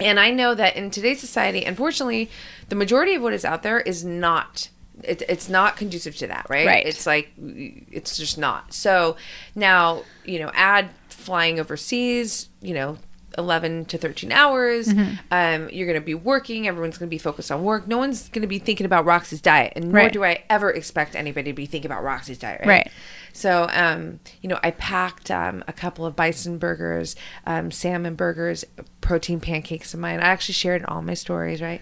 [0.00, 2.28] And I know that in today's society, unfortunately,
[2.68, 4.68] the majority of what is out there is not.
[5.02, 6.66] It, it's not conducive to that, right?
[6.66, 6.86] Right.
[6.86, 8.72] It's like it's just not.
[8.72, 9.16] So
[9.54, 12.48] now you know, add flying overseas.
[12.62, 12.98] You know,
[13.38, 14.88] eleven to thirteen hours.
[14.88, 15.14] Mm-hmm.
[15.30, 16.66] Um, you're going to be working.
[16.68, 17.86] Everyone's going to be focused on work.
[17.88, 20.12] No one's going to be thinking about Roxy's diet, and nor Right.
[20.12, 22.68] do I ever expect anybody to be thinking about Roxy's diet, right?
[22.68, 22.90] Right.
[23.32, 27.16] So, um, you know, I packed um, a couple of bison burgers,
[27.46, 28.64] um, salmon burgers,
[29.00, 30.20] protein pancakes of mine.
[30.20, 31.80] I actually shared in all my stories, right?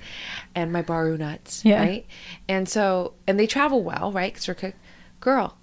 [0.55, 1.80] And my baru nuts, Yeah.
[1.82, 2.07] right?
[2.48, 4.32] And so, and they travel well, right?
[4.32, 4.74] Because we're cook.
[5.20, 5.59] Girl,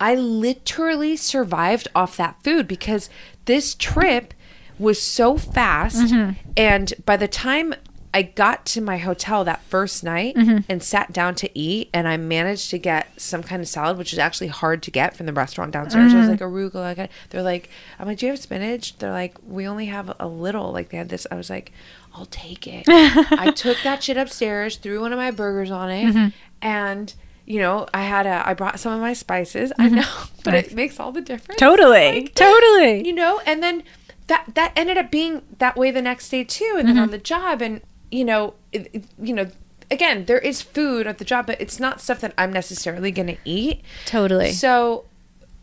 [0.00, 3.08] I literally survived off that food because
[3.44, 4.34] this trip
[4.78, 5.96] was so fast.
[6.12, 6.32] Mm-hmm.
[6.56, 7.74] And by the time
[8.14, 10.58] I got to my hotel that first night Mm-hmm.
[10.70, 14.12] and sat down to eat, and I managed to get some kind of salad, which
[14.14, 16.08] is actually hard to get from the restaurant downstairs.
[16.12, 16.16] Mm-hmm.
[16.16, 16.84] I was like arugula.
[16.84, 17.68] I got, they're like,
[17.98, 18.96] I'm like, do you have spinach?
[18.98, 20.72] They're like, we only have a little.
[20.72, 21.26] Like they had this.
[21.30, 21.70] I was like,
[22.14, 22.84] I'll take it.
[22.88, 26.28] I took that shit upstairs, threw one of my burgers on it, Mm-hmm.
[26.62, 27.14] and
[27.44, 28.46] you know, I had a.
[28.46, 29.72] I brought some of my spices.
[29.78, 30.04] I know,
[30.44, 31.58] but it makes all the difference.
[31.60, 31.70] Mm-hmm.
[31.76, 32.20] totally.
[32.22, 33.06] Like, totally.
[33.06, 33.82] you know and then
[34.28, 37.02] that that ended up being that way the next day too and then Mm-hmm.
[37.04, 39.48] on the job and you know it, it- you know
[39.90, 43.26] again there is food at the job but it's not stuff that i'm necessarily going
[43.28, 44.52] to eat Totally.
[44.52, 45.04] so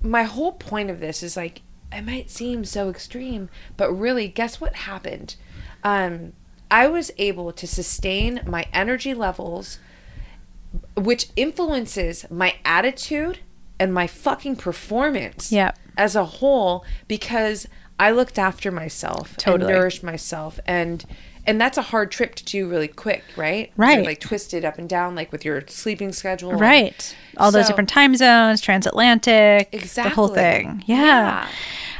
[0.02, 1.62] my whole point of this is like
[1.92, 5.36] it might seem so extreme but really guess what happened
[5.84, 6.34] um
[6.72, 9.78] i was able to sustain my energy levels
[10.96, 13.40] which influences my attitude
[13.80, 15.52] and my fucking performance
[15.98, 17.68] as a whole because
[18.00, 19.72] I looked after myself Totally.
[19.72, 21.06] and nourished myself and
[21.48, 23.72] and that's a hard trip to do really quick, right?
[23.78, 23.98] Right.
[23.98, 26.54] You're like twisted up and down like with your sleeping schedule.
[26.54, 27.16] Right.
[27.38, 30.10] All those different time zones, transatlantic, exactly.
[30.10, 30.84] the whole thing.
[30.88, 30.98] Yeah.
[30.98, 31.48] Yeah.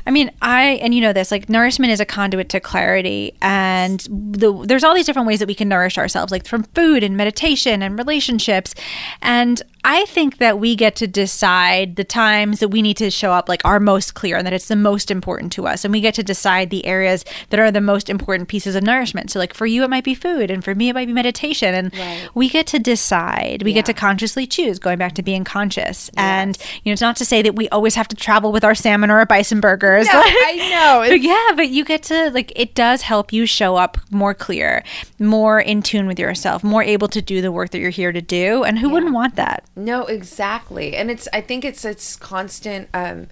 [0.06, 4.00] I mean, I and you know this, like nourishment is a conduit to clarity and
[4.10, 7.18] the, there's all these different ways that we can nourish ourselves like from food and
[7.18, 8.76] meditation and relationships.
[9.22, 13.32] And I think that we get to decide the times that we need to show
[13.32, 15.86] up like are most clear and that it's the most important to us.
[15.86, 19.30] And we get to decide the areas that are the most important pieces of nourishment.
[19.30, 21.76] So, like for you, it might be food, and for me, it might be meditation.
[21.76, 22.28] And Right.
[22.34, 23.62] we get to decide.
[23.62, 26.10] We get to consciously choose, going back to being conscious.
[26.18, 28.74] And, you know, it's not to say that we always have to travel with our
[28.74, 29.62] salmon or our bison
[29.96, 30.14] burgers.
[30.14, 31.10] No, I know.
[31.10, 34.84] But yeah, but you get to like it does help you show up more clear,
[35.20, 38.22] more in tune with yourself, more able to do the work that you're here to
[38.22, 38.64] do.
[38.64, 39.64] And who wouldn't want that?
[39.76, 40.96] No, exactly.
[40.96, 43.28] And it's I think it's it's constant um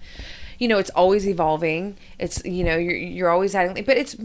[0.59, 1.97] you know, it's always evolving.
[2.19, 4.15] It's you know, you're you're always adding but it's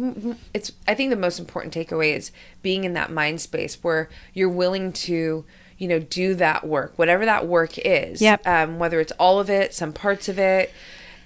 [0.54, 2.30] it's I think the most important takeaway is
[2.62, 5.44] being in that mind space where you're willing to
[5.78, 8.20] you know, do that work, whatever that work is.
[8.20, 8.46] Yep.
[8.46, 10.72] Um, whether it's all of it, some parts of it,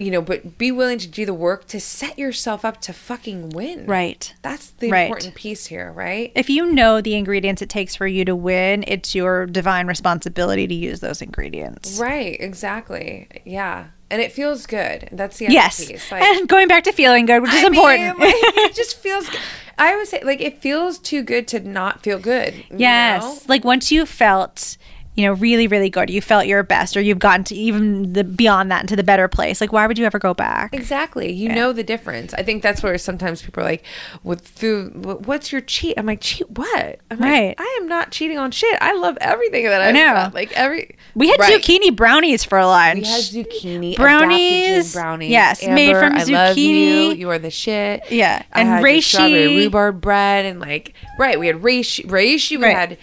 [0.02, 3.50] you know, but be willing to do the work to set yourself up to fucking
[3.50, 3.86] win.
[3.86, 4.34] Right.
[4.42, 5.02] That's the Right.
[5.08, 6.32] important piece here, right?
[6.34, 10.66] If you know the ingredients it takes for you to win, it's your divine responsibility
[10.66, 11.98] to use those ingredients.
[11.98, 13.28] Right, exactly.
[13.44, 13.86] Yeah.
[14.10, 15.08] And it feels good.
[15.12, 15.86] That's the other Yes.
[15.86, 16.04] piece.
[16.12, 18.18] and going back to feeling good, which is I mean, important.
[18.20, 19.28] like, it just feels.
[19.28, 19.40] Good.
[19.78, 22.54] I always say, like, it feels too good to not feel good.
[22.54, 23.22] you Yes.
[23.22, 23.38] know?
[23.48, 24.76] Like once you felt,
[25.14, 28.24] you know, really, really good, you felt your best, or you've gotten to even the
[28.24, 29.60] beyond that into the better place.
[29.60, 30.72] Like, why would you ever go back?
[30.72, 31.30] Exactly.
[31.30, 32.32] You know the difference.
[32.32, 33.84] I think that's where sometimes people are like,
[34.22, 35.94] with food, what's your cheat?
[35.98, 36.98] I'm like, cheat what?
[37.10, 37.48] I'm Right.
[37.48, 38.78] like, I am not cheating on shit.
[38.80, 40.00] I love everything that I've know.
[40.14, 40.34] got.
[40.34, 40.96] Like, every.
[41.14, 41.60] We had Right.
[41.60, 43.02] zucchini brownies for lunch.
[43.02, 44.94] We had zucchini Brownies.
[44.94, 45.30] brownies.
[45.30, 46.66] Yes, made Amber, from I love you.
[46.68, 47.18] zucchini.
[47.18, 48.02] You are the shit.
[48.10, 49.56] Yeah, and reishi.
[49.56, 51.38] rhubarb bread and like right.
[51.38, 52.06] We had reishi.
[52.06, 52.56] Reishi.
[52.56, 52.76] We Right.
[52.76, 52.98] had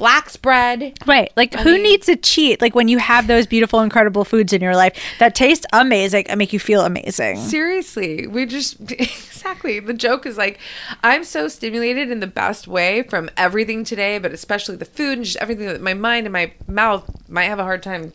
[0.00, 0.98] flax bread.
[1.06, 1.30] Right.
[1.36, 2.62] Like, who mean- needs to cheat?
[2.62, 6.38] Like, when you have those beautiful, incredible foods in your life that taste amazing and
[6.38, 7.36] make you feel amazing.
[7.36, 9.78] Seriously, we just exactly.
[9.78, 10.58] The joke is like,
[11.02, 15.24] I'm so stimulated in the best way from everything today, but especially the food and
[15.24, 18.12] just everything that my mind and my mouth might have a hard time,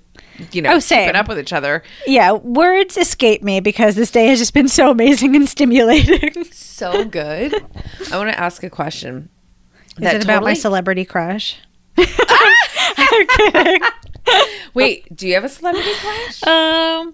[0.52, 1.06] you know, Oh, same.
[1.08, 1.84] keeping up with each other.
[2.08, 6.46] Yeah, words escape me because this day has just been so amazing and stimulating.
[6.76, 7.54] So good.
[8.12, 9.30] I want to ask a question.
[10.02, 11.56] Is it about my celebrity crush?
[11.98, 13.82] I'm kidding.
[14.74, 16.44] Wait, do you have a celebrity crush?
[16.44, 17.14] Um,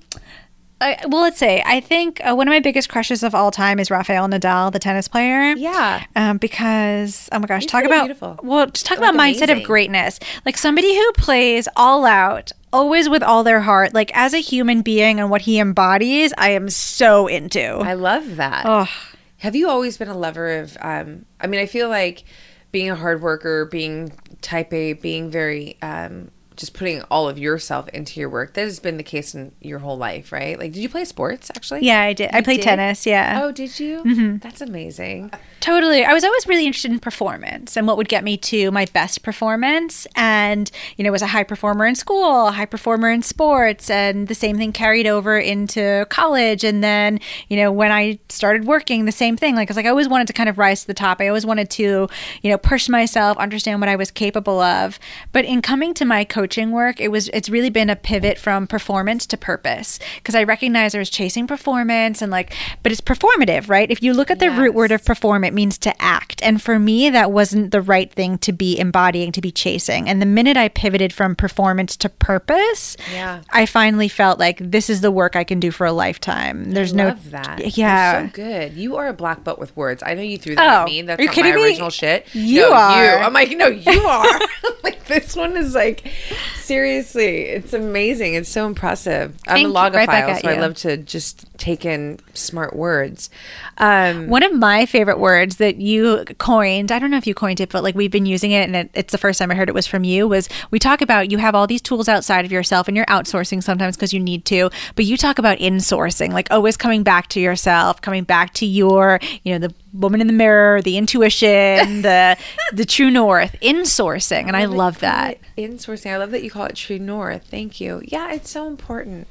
[0.80, 3.80] I, well, let's say I think uh, one of my biggest crushes of all time
[3.80, 5.52] is Rafael Nadal, the tennis player.
[5.56, 6.04] Yeah.
[6.16, 8.40] Um, because oh my gosh, He's talk about beautiful.
[8.42, 9.58] well, just talk about mindset amazing.
[9.58, 10.20] of greatness.
[10.46, 13.94] Like somebody who plays all out, always with all their heart.
[13.94, 17.62] Like as a human being and what he embodies, I am so into.
[17.62, 18.64] I love that.
[18.66, 18.90] Oh,
[19.38, 20.78] Have you always been a lover of?
[20.82, 22.24] Um, I mean, I feel like
[22.72, 24.12] being a hard worker, being
[24.42, 28.54] type A, being very um, just putting all of yourself into your work.
[28.54, 30.58] That has been the case in your whole life, right?
[30.58, 31.86] Like, did you play sports actually?
[31.86, 32.30] yeah, I did.
[32.34, 32.64] I You played did?
[32.64, 33.06] tennis.
[33.06, 33.42] Yeah.
[33.44, 34.04] Oh, did you?
[34.04, 34.38] Mm-hmm.
[34.38, 35.32] That's amazing.
[35.60, 36.06] Totally.
[36.06, 39.22] I was always really interested in performance and what would get me to my best
[39.24, 40.08] performance.
[40.16, 44.28] And, you know, was a high performer in school, a high performer in sports, and
[44.28, 46.64] the same thing carried over into college.
[46.64, 49.56] And then, you know, when I started working, the same thing.
[49.56, 51.22] Like, it's like I always wanted to kind of rise to the top.
[51.22, 52.08] I always wanted to,
[52.42, 55.00] you know, push myself, understand what I was capable of.
[55.32, 58.68] But in coming to my coaching work, it was, it's really been a pivot from
[58.68, 63.70] performance to purpose because I recognize I was chasing performance and like, but it's performative,
[63.70, 63.90] right?
[63.90, 66.42] If you look at the root word of perform, it means to act.
[66.44, 70.10] And for me, that wasn't the right thing to be embodying, to be chasing.
[70.10, 73.44] And the minute I pivoted from performance to purpose, Yeah.
[73.52, 76.72] I finally felt like this is the work I can do for a lifetime.
[76.74, 77.78] There's no love that.
[77.78, 78.20] Yeah.
[78.20, 78.74] You're so good.
[78.74, 80.04] You are a black belt with words.
[80.06, 81.02] I know you threw that Oh, at me.
[81.04, 81.64] That's are you kidding my me?
[81.64, 82.28] original shit.
[82.34, 83.20] You No, are.
[83.20, 84.40] I'm like, no, you are.
[84.84, 86.12] like this one is like,
[86.56, 88.36] seriously, it's amazing.
[88.36, 89.38] It's so impressive.
[89.48, 89.74] I'm Thank a you.
[89.76, 93.30] Right logophile, so I love to just take in smart words.
[93.78, 97.60] Um, One of my favorite words that you coined, I don't know if you coined
[97.60, 99.70] it, but like we've been using it and it, it's the first time I heard
[99.70, 102.52] it was from you, was we talk about you have all these tools outside of
[102.52, 106.50] yourself and you're outsourcing sometimes because you need to, but you talk about insourcing, like
[106.52, 110.34] always coming back to yourself, coming back to your, you know, the woman in the
[110.34, 112.38] mirror, the intuition, the
[112.74, 114.48] the true north, insourcing.
[114.48, 115.38] And I love that.
[115.58, 116.12] insourcing.
[116.12, 117.46] I love that you call it true north.
[117.48, 118.02] Thank you.
[118.06, 119.28] Yeah, it's so important.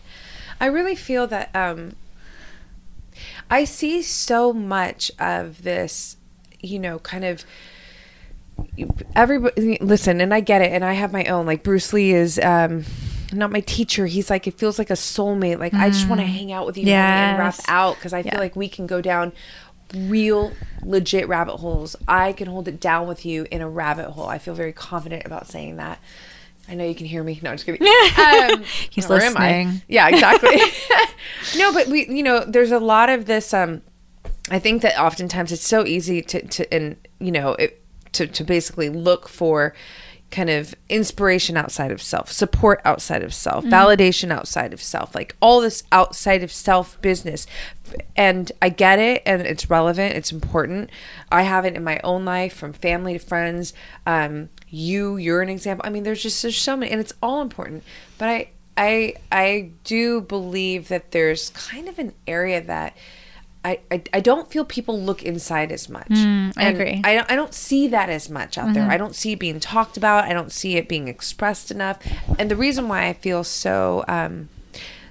[0.60, 1.96] I really feel that um,
[3.50, 6.16] I see so much of this,
[6.60, 7.44] you know, kind of
[9.16, 12.38] everybody listen and i get it and i have my own like bruce lee is
[12.40, 12.84] um
[13.32, 16.26] not my teacher he's like it feels like a soulmate like i just want to
[16.26, 17.64] hang out with you honey, and rap Yes.
[17.68, 19.32] out because i feel like we can go down
[19.94, 24.26] real legit rabbit holes i can hold it down with you in a rabbit hole
[24.26, 25.98] i feel very confident about saying that
[26.68, 27.40] I know you can hear me.
[27.42, 27.84] No, I'm just kidding.
[28.20, 29.82] Um, He's where am I?
[29.88, 30.56] Yeah, exactly.
[31.56, 33.52] no, but we, you know, there's a lot of this.
[33.52, 33.82] Um,
[34.50, 37.82] I think that oftentimes it's so easy to, to and you know, it,
[38.12, 39.74] to to basically look for
[40.30, 45.34] kind of inspiration outside of self, support outside of self, validation outside of self, like
[45.40, 47.46] all this outside of self business.
[48.16, 50.90] And I get it and it's relevant, it's important.
[51.30, 53.72] I have it in my own life from family to friends.
[54.06, 55.84] Um, you, you're an example.
[55.86, 57.82] I mean, there's just there's so many and it's all important.
[58.18, 62.96] But I I I do believe that there's kind of an area that
[63.62, 66.06] I, I, I don't feel people look inside as much.
[66.10, 67.02] I And agree.
[67.04, 68.90] I don't, I don't see that as much out there.
[68.90, 70.24] I don't see it being talked about.
[70.24, 71.98] I don't see it being expressed enough.
[72.38, 74.48] And the reason why I feel so, um,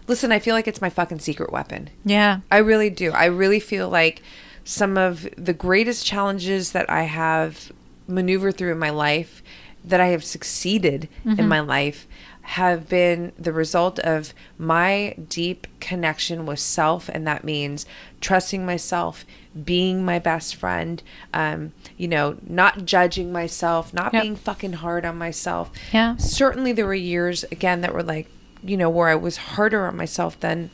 [0.09, 1.89] listen, I feel like it's my fucking secret weapon.
[2.03, 2.39] Yeah.
[2.51, 3.11] I really do.
[3.11, 4.21] I really feel like
[4.65, 7.71] some of the greatest challenges that I have
[8.07, 9.41] maneuvered through in my life,
[9.85, 12.07] that I have succeeded in my life,
[12.41, 17.07] have been the result of my deep connection with self.
[17.07, 17.85] And that means
[18.19, 19.23] trusting myself,
[19.63, 21.01] being my best friend,
[21.33, 24.21] um, you know, not judging myself, not Yep.
[24.23, 25.71] being fucking hard on myself.
[25.93, 26.17] Yeah.
[26.17, 28.27] Certainly, there were years, again, that were like,
[28.63, 30.69] you know, where I was harder on myself than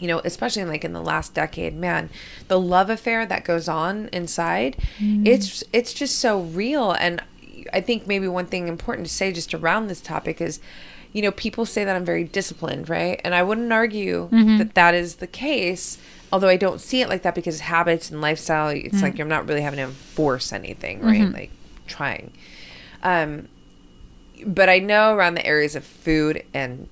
[0.00, 2.10] you know, especially like in the last decade, man,
[2.48, 5.26] the love affair that goes on inside, mm.
[5.26, 6.92] it's it's just so real.
[6.92, 7.22] And
[7.72, 10.60] I think maybe one thing important to say just around this topic is,
[11.12, 13.20] you know, people say that I'm very disciplined, right?
[13.24, 14.58] And I wouldn't argue mm-hmm.
[14.58, 15.98] that that is the case.
[16.30, 19.18] Although I don't see it like that because habits and lifestyle, it's like mm.
[19.18, 21.22] you're not really having to enforce anything, right?
[21.22, 21.34] Mm-hmm.
[21.34, 21.50] Like
[21.86, 22.32] trying.
[23.02, 23.48] Um,
[24.46, 26.88] but I know around the areas of food and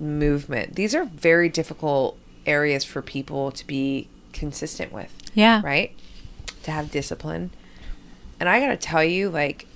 [0.00, 5.60] movement, these are very difficult areas for people to be consistent with, Yeah.
[5.64, 5.92] right?
[6.64, 7.50] To have discipline.
[8.40, 9.66] And I got to tell you, like,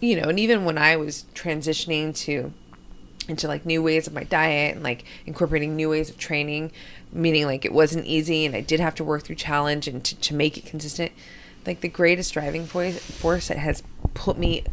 [0.00, 2.52] you know, and even when I was transitioning to
[3.28, 6.72] into like new ways of my diet and like incorporating new ways of training,
[7.12, 10.16] meaning like it wasn't easy and I did have to work through challenge and to,
[10.18, 11.12] to make it consistent.
[11.68, 13.82] Like the greatest driving force, force that has
[14.14, 14.64] put me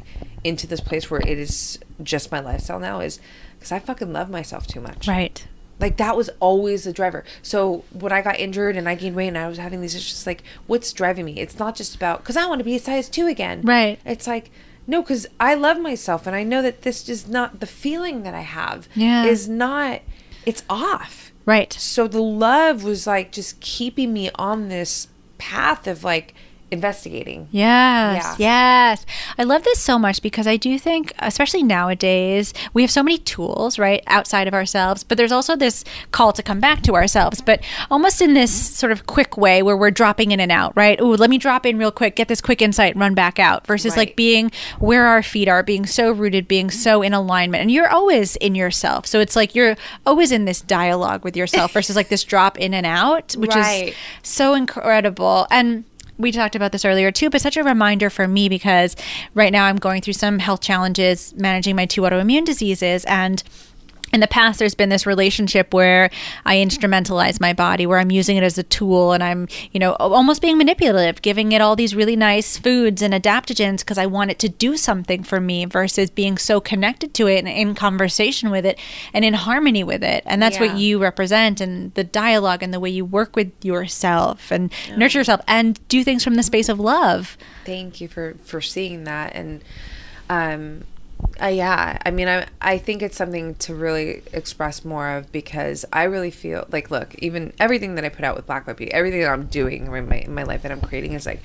[0.46, 3.20] into this place where it is just my lifestyle now is
[3.56, 5.08] because I fucking love myself too much.
[5.08, 5.46] Right.
[5.80, 7.26] Like that was always the driver.
[7.42, 10.26] So when I got injured and I gained weight and I was having these issues,
[10.26, 11.40] like what's driving me?
[11.40, 13.62] It's not just about because I want to be a size two again.
[13.64, 14.00] Right.
[14.06, 14.52] It's like
[14.88, 18.34] no, because I love myself and I know that this is not the feeling that
[18.34, 18.88] I have.
[18.96, 19.26] Yeah.
[19.26, 20.02] Is not.
[20.46, 21.34] It's off.
[21.46, 21.74] Right.
[21.74, 26.34] So the love was like just keeping me on this path of like
[26.72, 27.48] investigating.
[27.52, 28.90] Yes, Yeah.
[28.90, 29.06] yes.
[29.38, 33.18] I love this so much because I do think, especially nowadays, we have so many
[33.18, 37.42] tools, right, outside of ourselves, but there's also this call to come back to ourselves,
[37.42, 38.74] but almost in this mm-hmm.
[38.76, 41.00] sort of quick way where we're dropping in and out, right?
[41.00, 43.96] Ooh, let me drop in real quick, get this quick insight, run back out, versus
[43.96, 47.06] like being where our feet are, being so rooted, being so mm-hmm.
[47.06, 47.62] in alignment.
[47.62, 49.06] And you're always in yourself.
[49.06, 52.74] So it's like you're always in this dialogue with yourself versus like this drop in
[52.74, 53.90] and out, which Right.
[53.90, 55.48] is so incredible.
[55.52, 55.86] And
[56.18, 58.96] we talked about this earlier too, but such a reminder for me because
[59.34, 63.44] right now I'm going through some health challenges managing my two autoimmune diseases and
[64.16, 66.10] in the past there's been this relationship where
[66.46, 69.94] i instrumentalize my body where i'm using it as a tool and i'm you know
[70.00, 74.32] almost being manipulative giving it all these really nice foods and adaptogens because i want
[74.32, 78.50] it to do something for me versus being so connected to it and in conversation
[78.50, 78.80] with it
[79.14, 80.24] and in harmony with it.
[80.26, 80.68] And that's Yeah.
[80.68, 85.20] what you represent and the dialogue and the way you work with yourself and nurture
[85.20, 87.38] yourself and do things from the space of love.
[87.66, 89.36] Thank you for for seeing that.
[89.36, 89.62] And
[90.30, 90.84] um
[91.42, 95.84] uh, yeah, I mean, I I think it's something to really express more of because
[95.92, 99.22] I really feel like, look, even everything that I put out with Black Beauty, everything
[99.22, 101.42] that I'm doing in my in my life that I'm creating is like,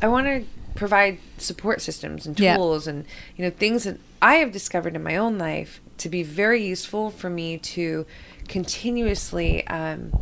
[0.00, 2.56] I want to provide support systems and Yeah.
[2.56, 3.04] tools and
[3.36, 7.10] you know things that I have discovered in my own life to be very useful
[7.10, 8.06] for me to
[8.48, 10.12] continuously, um,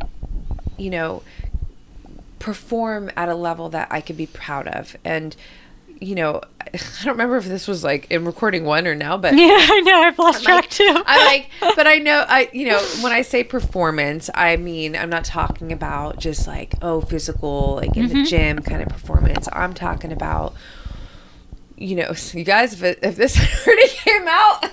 [0.77, 1.23] you know,
[2.39, 4.95] perform at a level that I could be proud of.
[5.05, 5.35] And,
[6.01, 6.65] you know, I
[7.03, 10.01] don't remember if this was like in recording one or now, but yeah i know
[10.01, 13.21] i've lost track like, too I like, but I know, I, you know, when I
[13.21, 18.23] say performance, I mean, I'm not talking about just like, oh, physical, like in Mm-hmm.
[18.23, 19.47] the gym kind of performance.
[19.53, 20.53] I'm talking about,
[21.77, 23.37] you know, you guys, if, it, if this
[23.67, 24.69] already came out,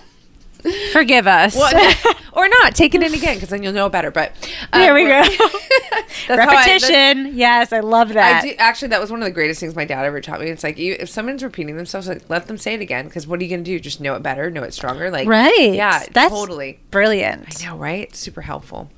[0.93, 1.95] forgive us well,
[2.33, 4.11] or not, take it in again because then you'll know better.
[4.11, 4.33] But
[4.73, 5.23] uh, There we go.
[6.27, 8.89] how I- repetition yes i love that I do actually.
[8.89, 10.49] That was one of the greatest things my dad ever taught me.
[10.49, 13.07] It's like you, if someone's repeating themselves, like let them say it again.
[13.07, 13.79] Because what are you going to do?
[13.81, 15.11] Just know it better, know it stronger.
[15.11, 15.73] Like Right.
[15.75, 16.81] Yeah, That's totally.
[16.91, 17.63] brilliant.
[17.63, 18.15] I know, right?
[18.15, 18.91] Super helpful.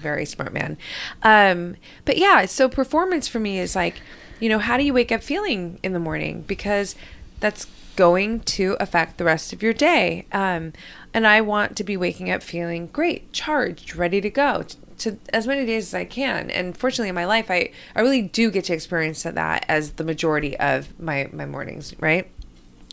[0.00, 0.78] Very smart man.
[1.22, 4.00] Um, but yeah, so performance for me is like,
[4.38, 6.42] you know, how do you wake up feeling in the morning?
[6.46, 6.94] Because
[7.40, 7.66] that's
[8.00, 10.26] going to affect the rest of your day.
[10.32, 10.72] Um,
[11.12, 14.64] and I want to be waking up feeling great, charged, ready to go
[14.98, 16.50] to as many days as I can.
[16.50, 20.04] And fortunately, in my life, I, I really do get to experience that as the
[20.04, 22.30] majority of my, my mornings, right?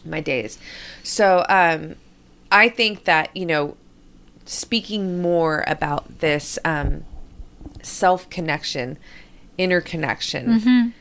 [0.07, 0.57] my days.
[1.03, 1.95] So um,
[2.51, 3.77] I think that you know,
[4.45, 7.03] speaking more about this um,
[7.81, 8.97] self connection,
[9.57, 10.91] interconnection,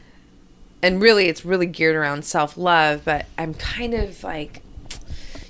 [0.82, 3.02] and really, it's really geared around self love.
[3.04, 4.62] But I'm kind of like.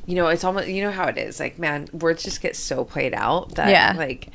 [0.08, 1.40] You know, it's almost you know how it is.
[1.40, 3.92] Like, man, words just get so played out that Yeah.
[3.96, 4.28] like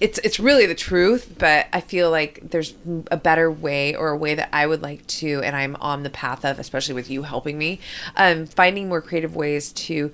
[0.00, 2.72] it's it's really the truth, but I feel like there's
[3.10, 6.10] a better way or a way that I would like to, and I'm on the
[6.10, 7.80] path of, especially with you helping me,
[8.16, 10.10] um, finding more creative ways to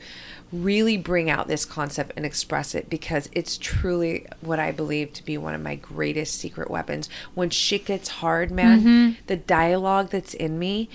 [0.53, 5.25] really bring out this concept and express it because it's truly what I believe to
[5.25, 7.09] be one of my greatest secret weapons.
[7.35, 10.89] When shit gets hard, man, the dialogue that's in me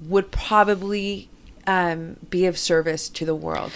[0.00, 1.28] would probably
[1.66, 3.72] um, be of service to the world.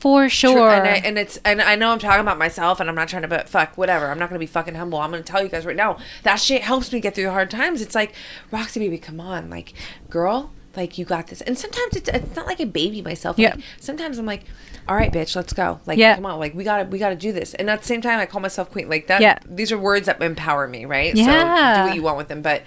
[0.00, 0.70] For sure.
[0.70, 3.22] And, I, and it's and I know I'm talking about myself, and I'm not trying
[3.22, 4.06] to, but fuck, whatever.
[4.06, 5.00] I'm not gonna be fucking humble.
[5.00, 7.50] I'm gonna tell you guys right now that shit helps me get through the hard
[7.50, 7.82] times.
[7.82, 8.14] It's like
[8.52, 9.72] Roxy, baby, come on, like,
[10.08, 11.40] girl, like you got this.
[11.40, 13.38] And sometimes it's it's not like a baby myself.
[13.38, 13.54] Yeah.
[13.54, 14.44] Like, sometimes I'm like,
[14.88, 15.80] all right, bitch, let's go.
[15.86, 16.14] Like, Yeah.
[16.14, 17.54] come on, like we gotta we gotta do this.
[17.54, 18.88] And at the same time, I call myself queen.
[18.88, 19.20] Like that.
[19.20, 19.38] Yeah.
[19.46, 21.14] These are words that empower me, right?
[21.14, 21.74] Yeah.
[21.76, 22.62] So do what you want with them, but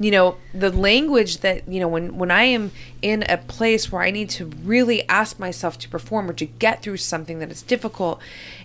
[0.00, 2.70] you know the language that you know when when i am
[3.02, 6.82] in a place where i need to really ask myself to perform or to get
[6.82, 8.20] through something that is difficult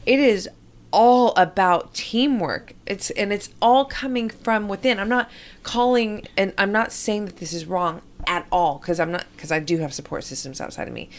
[0.06, 0.48] it is
[0.92, 5.28] all about teamwork it's and it's all coming from within i'm not
[5.64, 9.52] calling and i'm not saying that this is wrong at all because i'm not because
[9.52, 11.10] i do have support systems outside of me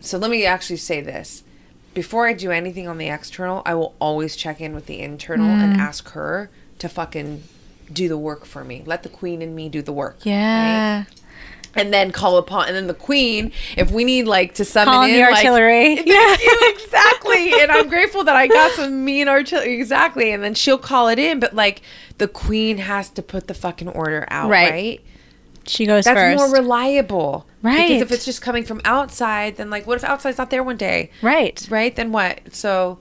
[0.00, 1.42] so let me actually say this
[1.94, 5.46] before i do anything on the external i will always check in with the internal
[5.46, 5.78] and mm.
[5.78, 7.42] ask her to fucking
[7.92, 10.98] do the work for me let the queen and me do the work yeah.
[10.98, 11.06] right?
[11.76, 15.02] and then call upon and then the queen if we need like to summon Call
[15.04, 15.96] in the like- artillery.
[15.96, 16.08] Thank
[16.40, 20.78] you, exactly and i'm grateful that i got some mean artillery exactly and then she'll
[20.78, 21.82] call it in but like
[22.18, 24.70] the queen has to put the fucking order out Right.
[24.70, 25.00] right,
[25.66, 26.38] She goes that's first.
[26.38, 27.88] more reliable Right.
[27.88, 30.76] because if it's just coming from outside then like what if outside's not there one
[30.76, 31.66] day right.
[31.70, 32.98] right then what so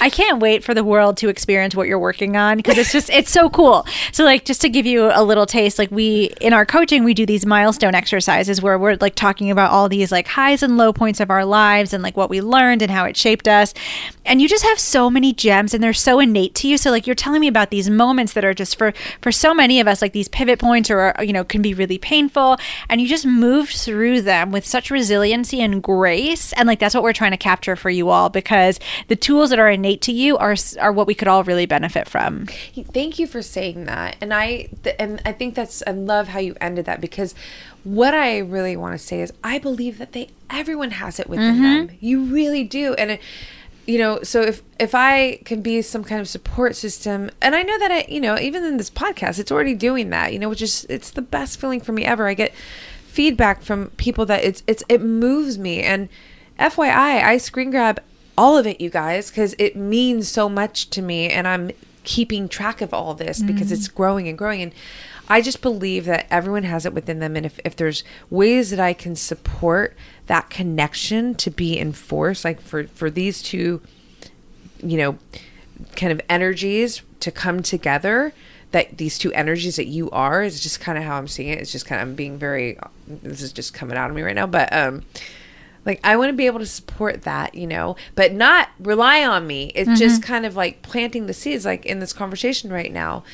[0.00, 3.10] I can't wait for the world to experience what you're working on because it's just
[3.10, 3.86] it's so cool.
[4.12, 7.14] So like just to give you a little taste, like we in our coaching we
[7.14, 10.92] do these milestone exercises where we're like talking about all these like highs and low
[10.92, 13.74] points of our lives and like what we learned and how it shaped us.
[14.24, 16.76] And you just have so many gems and they're so innate to you.
[16.78, 19.80] So like you're telling me about these moments that are just for for so many
[19.80, 22.56] of us like these pivot points or you know can be really painful
[22.88, 27.02] and you just moved through them with such resiliency and grace and like that's what
[27.02, 30.36] we're trying to capture for you all because the tools that are innate to you
[30.38, 32.46] are are what we could all really benefit from.
[32.92, 34.16] Thank you for saying that.
[34.20, 37.34] And I th- and I think that's I love how you ended that because
[37.84, 41.54] what I really want to say is I believe that they everyone has it within
[41.54, 41.86] mm-hmm.
[41.86, 41.98] them.
[42.00, 42.94] You really do.
[42.94, 43.20] And it,
[43.86, 47.62] you know, so if if I can be some kind of support system, and I
[47.62, 50.32] know that I, you know, even in this podcast, it's already doing that.
[50.32, 52.28] You know, which is it's the best feeling for me ever.
[52.28, 52.54] I get
[53.06, 55.82] feedback from people that it's it's it moves me.
[55.82, 56.08] And
[56.58, 58.00] FYI, I screen grab
[58.36, 61.70] all of it, you guys, because it means so much to me, and I'm
[62.04, 64.60] keeping track of all this because it's growing and growing.
[64.62, 64.74] And
[65.28, 68.80] I just believe that everyone has it within them, and if if there's ways that
[68.80, 73.80] I can support that connection to be enforced, like for for these two,
[74.82, 75.18] you know,
[75.96, 78.32] kind of energies to come together
[78.72, 81.60] that these two energies that you are is just kind of how I'm seeing it.
[81.60, 84.34] It's just kind of I'm being very this is just coming out of me right
[84.34, 85.04] now, but um
[85.84, 89.46] like I want to be able to support that, you know, but not rely on
[89.46, 89.72] me.
[89.74, 89.96] It's mm-hmm.
[89.96, 93.24] just kind of like planting the seeds like in this conversation right now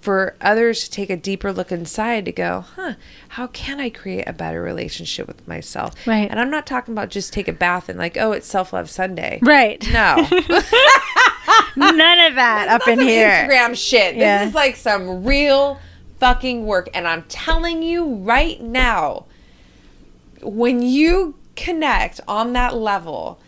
[0.00, 2.94] for others to take a deeper look inside to go, huh,
[3.30, 5.94] how can I create a better relationship with myself?
[6.06, 6.30] Right.
[6.30, 8.88] And I'm not talking about just take a bath and like, oh, it's self love
[8.88, 9.38] Sunday.
[9.42, 9.84] Right.
[9.92, 10.16] No.
[11.76, 13.28] None of that up in here.
[13.28, 14.16] Instagram shit.
[14.16, 14.38] Yeah.
[14.38, 15.78] This is like some real
[16.20, 16.88] fucking work.
[16.94, 19.26] And I'm telling you right now,
[20.42, 23.38] when you connect on that level,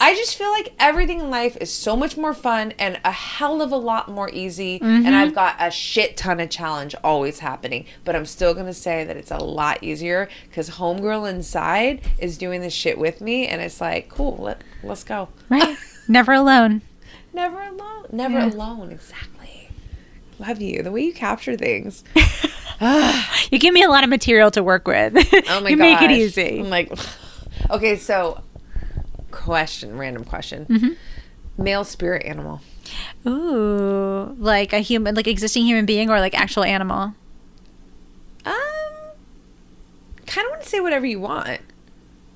[0.00, 3.62] I just feel like everything in life is so much more fun and a hell
[3.62, 4.78] of a lot more easy.
[4.80, 5.06] Mm-hmm.
[5.06, 7.86] And I've got a shit ton of challenge always happening.
[8.04, 12.36] But I'm still going to say that it's a lot easier because Homegirl Inside is
[12.38, 13.46] doing this shit with me.
[13.46, 15.28] And it's like, cool, let, let's go.
[15.48, 15.76] Right.
[16.08, 16.82] Never alone.
[17.32, 18.06] Never alone.
[18.12, 18.50] Never Yeah.
[18.52, 18.90] alone.
[18.90, 19.68] Exactly.
[20.40, 20.82] Love you.
[20.82, 22.04] The way you capture things.
[23.50, 25.14] You give me a lot of material to work with.
[25.48, 25.82] Oh my you god.
[25.84, 26.58] make it easy.
[26.58, 26.92] I'm like,
[27.70, 28.42] okay, so
[29.30, 30.66] question, random question.
[30.66, 31.62] Mm-hmm.
[31.62, 32.60] Male spirit animal.
[33.26, 37.14] Ooh, like a human, like existing human being, or like actual animal.
[38.44, 38.54] Um,
[40.26, 41.60] kind of want to say whatever you want,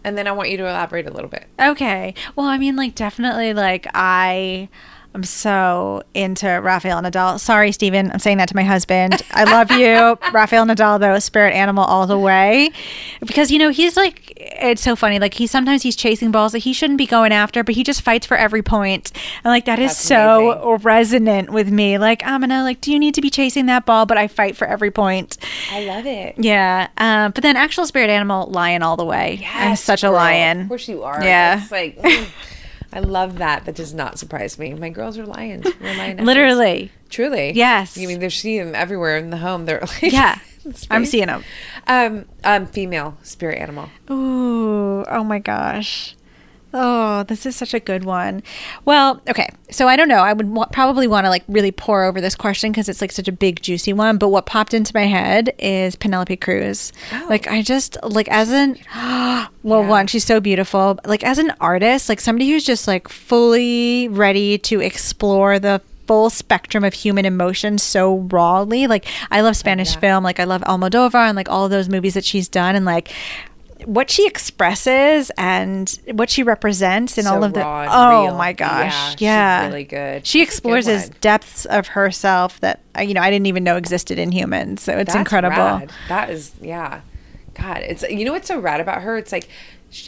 [0.04, 1.46] and then I want you to elaborate a little bit.
[1.60, 2.14] Okay.
[2.34, 4.68] Well, I mean, like, definitely, like, I,
[5.14, 7.40] I'm so into Rafael Nadal.
[7.40, 8.12] Sorry, Steven.
[8.12, 9.20] I'm saying that to my husband.
[9.32, 10.18] I love you.
[10.32, 12.70] Rafael Nadal, though, spirit animal all the way.
[13.20, 15.18] Because, you know, he's like, it's so funny.
[15.18, 18.02] Like, he sometimes he's chasing balls that he shouldn't be going after, but he just
[18.02, 19.10] fights for every point.
[19.42, 20.84] And, like, that is That's so amazing.
[20.84, 21.96] resonant with me.
[21.98, 24.04] Like, I'm gonna, like, do you need to be chasing that ball?
[24.06, 25.38] But I fight for every point.
[25.72, 26.34] I love it.
[26.38, 26.88] Yeah.
[26.98, 29.36] Um, but then, actual spirit animal, lion all the way.
[29.52, 30.60] I'm Yes, such a lion.
[30.62, 31.22] Of course you are.
[31.24, 31.62] Yeah.
[31.62, 31.98] It's like,
[32.92, 33.64] I love that.
[33.66, 34.72] That does not surprise me.
[34.74, 35.66] My girls are lions.
[35.80, 36.26] We're lionesses.
[36.26, 36.90] Literally.
[37.10, 37.52] Truly.
[37.52, 37.98] Yes.
[37.98, 39.64] I mean, they're seeing them everywhere in the home.
[39.66, 40.38] They're like, Yeah.
[40.90, 41.44] I'm seeing them.
[41.86, 43.88] Um, um, female spirit animal.
[44.10, 46.14] Ooh, oh my gosh.
[46.74, 48.42] Oh, this is such a good one.
[48.84, 49.48] Well, okay.
[49.70, 50.18] So I don't know.
[50.18, 53.12] I would wa- probably want to like really pour over this question because it's like
[53.12, 54.18] such a big, juicy one.
[54.18, 56.92] But what popped into my head is Penelope Cruz.
[57.28, 58.76] Like, I just, like, as an,
[59.62, 59.88] well, Yeah.
[59.88, 60.98] one, she's so beautiful.
[61.06, 66.30] Like, as an artist, like somebody who's just like fully ready to explore the full
[66.30, 68.86] spectrum of human emotion so rawly.
[68.86, 70.00] Like, I love Spanish that.
[70.00, 70.24] film.
[70.24, 72.74] Like, I love Almodovar and like all those movies that she's done.
[72.76, 73.12] And like,
[73.84, 78.34] what she expresses and what she represents in So all of the oh real.
[78.36, 80.26] my gosh Yeah, she's yeah, really good.
[80.26, 83.62] she a good explores this depths of herself that uh, you know i didn't even
[83.64, 85.90] know existed in humans so it's That's incredible rad.
[86.08, 87.00] That is, yeah.
[87.54, 89.16] God, it's you know what's so rad about her?
[89.16, 89.48] It's like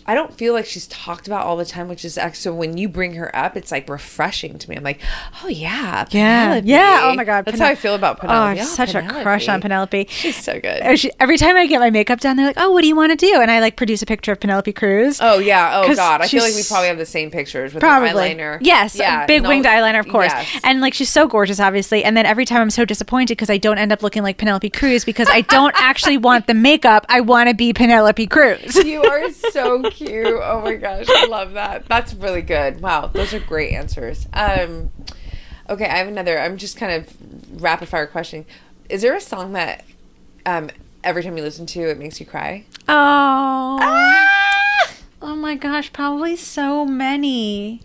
[0.07, 2.77] I don't feel like she's talked about all the time, which is actually so when
[2.77, 4.77] you bring her up, it's like refreshing to me.
[4.77, 5.01] I'm like,
[5.43, 6.69] oh yeah, yeah Penelope.
[6.69, 8.41] yeah oh my god that's Pene- how I feel about oh Penelope.
[8.43, 10.83] I have such a crush on penelope She's so good.
[10.83, 12.97] Uh, she- every time i get my makeup done they're like oh what do you
[12.97, 15.81] want to do and i like produce a picture of penelope cruz Oh yeah.
[15.83, 16.21] Oh god.
[16.21, 18.11] I feel like we probably have the same pictures with Probably.
[18.11, 18.59] eyeliner.
[18.61, 19.27] Yes, Yeah.
[19.27, 20.31] big winged eyeliner, of course.
[20.33, 20.61] yes.
[20.65, 22.05] And like she's so gorgeous, obviously.
[22.05, 24.69] And then every time I'm so disappointed because I don't end up looking like Penelope
[24.71, 27.07] Cruz because I don't actually want the makeup.
[27.09, 28.75] I want to be Penelope Cruz.
[28.85, 30.41] you are so cute.
[30.43, 31.87] Oh my gosh, I love that.
[31.87, 32.81] That's really good.
[32.81, 34.27] Wow, those are great answers.
[34.33, 34.91] Um,
[35.69, 36.39] okay, I have another.
[36.39, 38.45] I'm just kind of rapid fire question.
[38.89, 39.85] Is there a song that
[40.45, 40.71] um,
[41.05, 42.65] every time you listen to it makes you cry?
[42.89, 43.79] Oh.
[43.81, 44.91] Ah!
[45.23, 47.83] Oh my gosh, probably so many.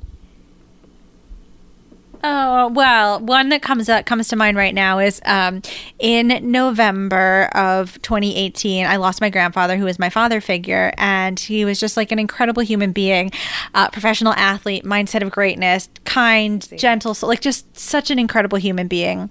[2.27, 5.61] Oh well, one that comes up comes to mind right now is um,
[5.99, 8.87] in November of 2018.
[8.87, 12.17] I lost my grandfather, who was my father figure, and he was just like an
[12.17, 13.31] incredible human being,
[13.75, 18.87] uh, professional athlete, mindset of greatness, kind, gentle, so like just such an incredible human
[18.87, 19.29] being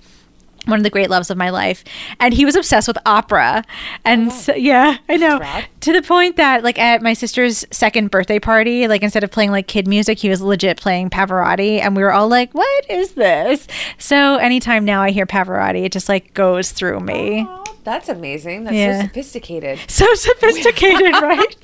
[0.67, 1.85] one of the great loves of my life
[2.21, 3.65] and he was obsessed with opera
[4.05, 5.41] and so, yeah i know
[5.81, 9.51] to the point that like at my sister's second birthday party like instead of playing
[9.51, 13.12] like kid music he was legit playing pavarotti and we were all like what is
[13.12, 13.67] this
[13.99, 17.47] so anytime now i hear pavarotti it just like goes through me
[17.85, 18.65] that's amazing.
[18.65, 19.01] That's Yeah.
[19.03, 19.79] so sophisticated.
[19.89, 21.57] so sophisticated right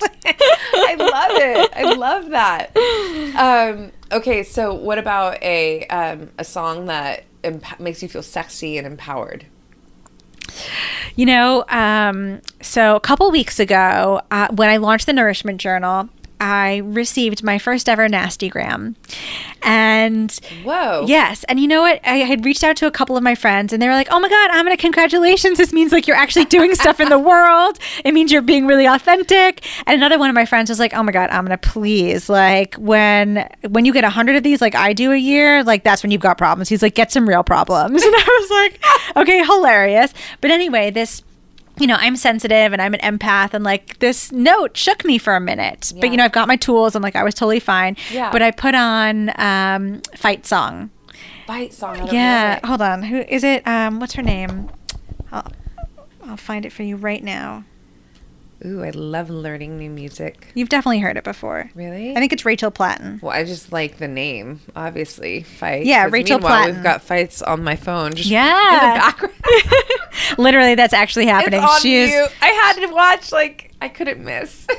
[0.73, 1.71] I love it.
[1.75, 2.77] I love that.
[3.31, 8.77] Um, okay, so what about a um, a song that emp- makes you feel sexy
[8.77, 9.45] and empowered?
[11.15, 16.09] You know, um, so a couple weeks ago, uh, when I launched the Nourishment Journal,
[16.41, 18.95] I received my first ever Nastygram.
[19.61, 20.31] And
[20.63, 21.05] Whoa.
[21.07, 22.01] yes, and you know what?
[22.03, 24.19] I had reached out to a couple of my friends and they were like, oh
[24.19, 25.59] my God, I'm going to congratulations.
[25.59, 27.77] This means like you're actually doing stuff in the world.
[28.03, 29.63] It means you're being really authentic.
[29.85, 32.27] And another one of my friends was like, oh my God, I'm going to please.
[32.27, 35.83] Like when when you get a hundred of these like I do a year, like
[35.83, 36.69] that's when you've got problems.
[36.69, 38.01] He's like, get some real problems.
[38.11, 40.13] And I was like, okay, hilarious.
[40.41, 41.21] But anyway, this
[41.81, 45.35] you know, I'm sensitive and I'm an empath, and like this note shook me for
[45.35, 45.93] a minute.
[45.99, 47.97] But you know, I've got my tools, and like I was totally fine.
[48.11, 48.31] Yeah.
[48.31, 50.89] But I put on um, fight song.
[51.47, 52.07] Fight song.
[52.11, 53.03] Yeah, hold on.
[53.03, 53.65] Who is it?
[53.67, 54.69] Um, what's her name?
[55.31, 55.51] I'll,
[56.23, 57.65] I'll find it for you right now.
[58.63, 60.47] Ooh, I love learning new music.
[60.53, 61.69] You've definitely heard it before.
[61.73, 62.11] Really?
[62.11, 63.19] I think it's Rachel Platten.
[63.21, 65.41] Well, I just like the name, obviously.
[65.41, 65.85] Fight.
[65.85, 66.75] Yeah, Rachel meanwhile, Platten.
[66.75, 68.13] We've got fights on my phone.
[68.13, 68.45] Just Yeah.
[68.69, 69.35] in the background.
[70.37, 71.61] Literally, that's actually happening.
[71.63, 73.31] it's on She is- I had to watch.
[73.31, 74.67] Like I couldn't miss.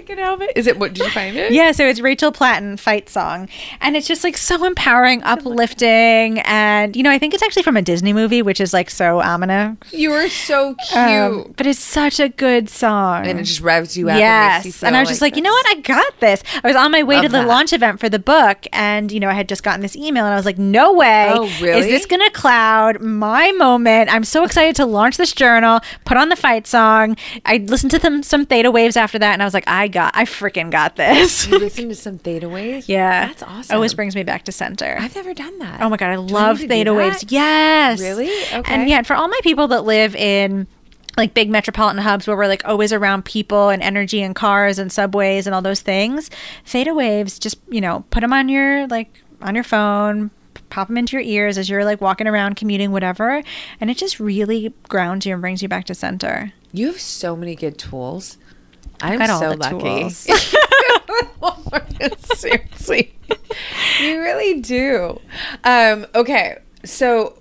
[0.00, 0.52] I could help it.
[0.56, 0.78] Is it?
[0.78, 1.52] What did you find it?
[1.52, 3.50] Yeah, so it's Rachel Platten fight song.
[3.82, 6.38] And it's just like so empowering, uplifting.
[6.40, 9.20] And, you know, I think it's actually from a Disney movie, which is like so
[9.20, 9.76] Amina.
[9.92, 10.96] You are so cute.
[10.98, 13.26] Um, but it's such a good song.
[13.26, 14.18] and it just revs you up.
[14.18, 14.64] yes.
[14.82, 15.66] And, And, I was just like, you know what?
[15.68, 16.42] I got this.
[16.64, 17.46] I was on my way Love to the that.
[17.46, 18.64] launch event for the book.
[18.72, 21.30] And, you know, I had just gotten this email and I was like, no way.
[21.34, 21.78] Oh, really?
[21.80, 24.12] Is this going to cloud my moment?
[24.12, 27.16] I'm so excited to launch this journal, put on the fight song.
[27.44, 29.32] I listened to them, some theta waves after that.
[29.34, 31.46] And I was like, I got, I freaking got this.
[31.46, 32.88] You listen to some theta waves.
[32.88, 33.26] yeah.
[33.26, 33.74] that's awesome.
[33.74, 34.96] Always brings me back to center.
[34.98, 35.80] I've never done that.
[35.80, 37.24] Oh my god, I Do love theta waves.
[37.28, 38.00] Yes.
[38.00, 38.30] Really?
[38.52, 38.74] Okay.
[38.74, 40.66] And yeah, for all my people that live in
[41.16, 44.92] like big metropolitan hubs where we're like always around people and energy and cars and
[44.92, 46.30] subways and all those things.
[46.64, 50.30] Theta waves, just, you know, put them on your like on your phone,
[50.70, 53.42] pop them into your ears as you're like walking around, commuting, whatever.
[53.80, 56.52] And it just really grounds you and brings you back to center.
[56.72, 58.38] You have so many good tools.
[59.00, 59.78] I'm got all so the lucky.
[59.78, 60.28] tools.
[62.38, 63.14] Seriously.
[64.00, 65.20] you really do.
[65.64, 66.58] Um, okay.
[66.84, 67.36] So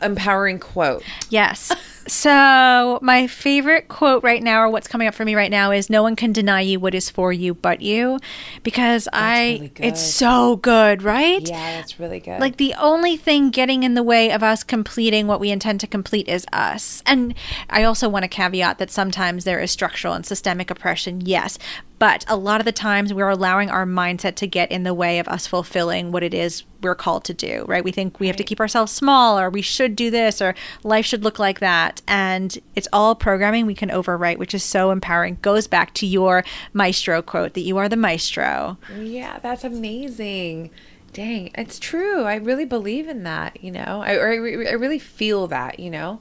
[0.00, 1.02] empowering quote.
[1.30, 1.72] Yes.
[2.06, 5.88] So, my favorite quote right now, or what's coming up for me right now, is
[5.88, 8.18] No one can deny you what is for you but you.
[8.62, 11.46] Because I, really it's so good, right?
[11.48, 12.40] Yeah, that's really good.
[12.40, 15.86] Like the only thing getting in the way of us completing what we intend to
[15.86, 17.02] complete is us.
[17.06, 17.34] And
[17.70, 21.58] I also want to caveat that sometimes there is structural and systemic oppression, yes.
[21.98, 25.20] But a lot of the times we're allowing our mindset to get in the way
[25.20, 27.84] of us fulfilling what it is we're called to do, right?
[27.84, 31.06] We think we have to keep ourselves small or we should do this or life
[31.06, 31.91] should look like that.
[32.06, 35.38] And it's all programming we can overwrite, which is so empowering.
[35.42, 38.78] Goes back to your maestro quote that you are the maestro.
[38.98, 40.70] Yeah, that's amazing.
[41.12, 42.22] Dang, it's true.
[42.22, 44.02] I really believe in that, you know.
[44.02, 46.20] I, or I, re- I really feel that, you know.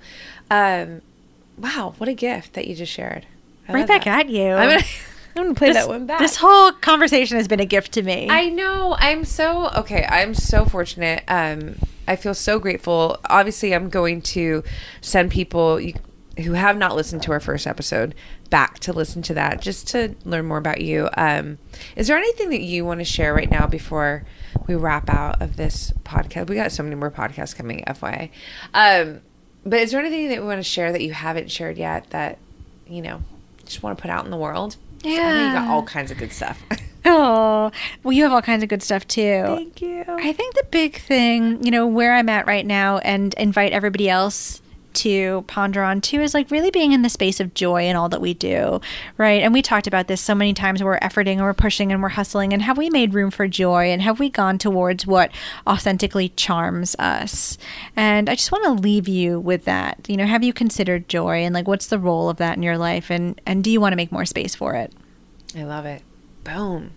[0.50, 1.02] Um,
[1.58, 3.26] wow, what a gift that you just shared.
[3.70, 4.26] I Right back that.
[4.26, 4.48] at you.
[4.52, 4.84] I'm gonna,
[5.38, 6.20] I'm gonna play this, that one back.
[6.20, 8.28] this whole conversation has been a gift to me.
[8.30, 8.98] I know.
[9.00, 10.06] I'm so okay.
[10.10, 11.24] I'm so fortunate.
[11.30, 11.76] Um,
[12.08, 13.18] I feel so grateful.
[13.30, 14.64] Obviously, I'm going to
[15.02, 15.80] send people
[16.38, 18.16] who have not listened to our first episode
[18.50, 21.10] back to listen to that, just to learn more about you.
[21.16, 21.58] Um,
[21.96, 24.24] is there anything that you want to share right now before
[24.68, 26.50] we wrap out of this podcast?
[26.50, 28.30] We got so many more podcasts coming, FYI.
[28.74, 29.22] Um,
[29.66, 32.40] but is there anything that we want to share that you haven't shared yet that
[32.88, 33.22] you know
[33.66, 34.76] just want to put out in the world?
[35.04, 36.62] I know you got all kinds of good stuff.
[37.14, 37.72] Oh,
[38.04, 39.44] well, you have all kinds of good stuff too.
[39.46, 40.06] Thank you.
[40.08, 44.08] I think the big thing, you know, where I'm at right now and invite everybody
[44.08, 44.62] else
[44.94, 48.10] to ponder on too is like really being in the space of joy in all
[48.10, 48.82] that we do,
[49.18, 49.42] right?
[49.42, 52.10] And we talked about this so many times we're efforting and we're pushing and we're
[52.10, 55.32] hustling and have we made room for joy and have we gone towards what
[55.66, 57.58] authentically charms us?
[57.96, 60.06] And I just want to leave you with that.
[60.08, 62.78] You know, have you considered joy and like what's the role of that in your
[62.78, 64.94] life and and do you want to make more space for it?
[65.56, 66.04] I love it.
[66.44, 66.92] Boom.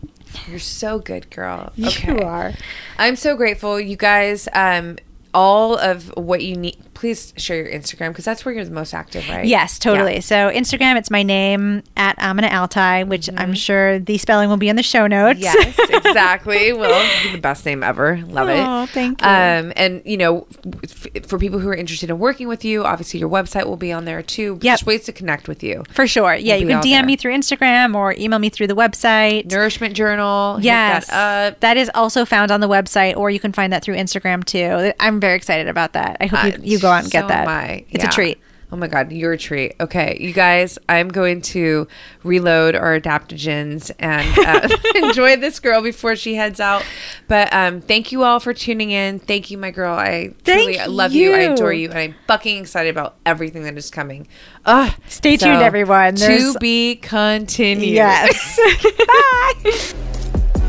[0.49, 1.73] You're so good, girl.
[1.77, 2.55] You are.
[2.99, 3.81] I'm so grateful.
[3.81, 4.97] You guys, um,
[5.33, 8.95] all of what you need, please share your Instagram because that's where you're the most
[8.95, 9.45] active, right?
[9.45, 10.15] Yes, totally.
[10.15, 10.21] Yeah.
[10.21, 14.71] So Instagram, it's my name at Amina Altai, which I'm sure the spelling will be
[14.71, 15.39] in the show notes.
[15.41, 16.73] Yes, exactly.
[16.81, 18.17] well, the best name ever.
[18.29, 18.91] Love it.
[18.95, 19.29] Thank you.
[19.29, 20.47] Um, and you know,
[20.83, 23.93] f- for people who are interested in working with you, obviously your website will be
[23.93, 24.59] on there too.
[24.63, 24.73] Yep.
[24.73, 25.85] Just ways to connect with you.
[25.91, 26.35] For sure.
[26.35, 27.05] Yeah, you can DM there.
[27.05, 29.51] me through Instagram or email me through the website.
[29.53, 30.59] Nourishment Journal.
[30.63, 31.61] Yes, that up.
[31.61, 34.95] that is also found on the website, or you can find that through Instagram too.
[34.99, 36.17] I'm very excited about that.
[36.23, 37.47] I hope Uh, you, you go out and so get that.
[37.49, 37.85] I.
[37.91, 38.11] It's Yeah.
[38.11, 38.39] a treat.
[38.73, 39.77] Oh my God, you're a treat.
[39.79, 41.87] Okay, you guys, I'm going to
[42.25, 44.69] reload our adaptogens and uh,
[45.07, 46.85] enjoy this girl before she heads out.
[47.29, 49.21] But um, thank you all for tuning in.
[49.21, 49.95] Thank you, my girl.
[49.95, 51.35] I Thank truly love you.
[51.35, 51.91] I adore you.
[51.91, 54.27] And I'm fucking excited about everything that is coming.
[54.65, 56.17] Ugh, Stay tuned, everyone.
[56.17, 57.91] There's- To be continued.
[57.91, 58.59] Yes.
[60.03, 60.11] Bye.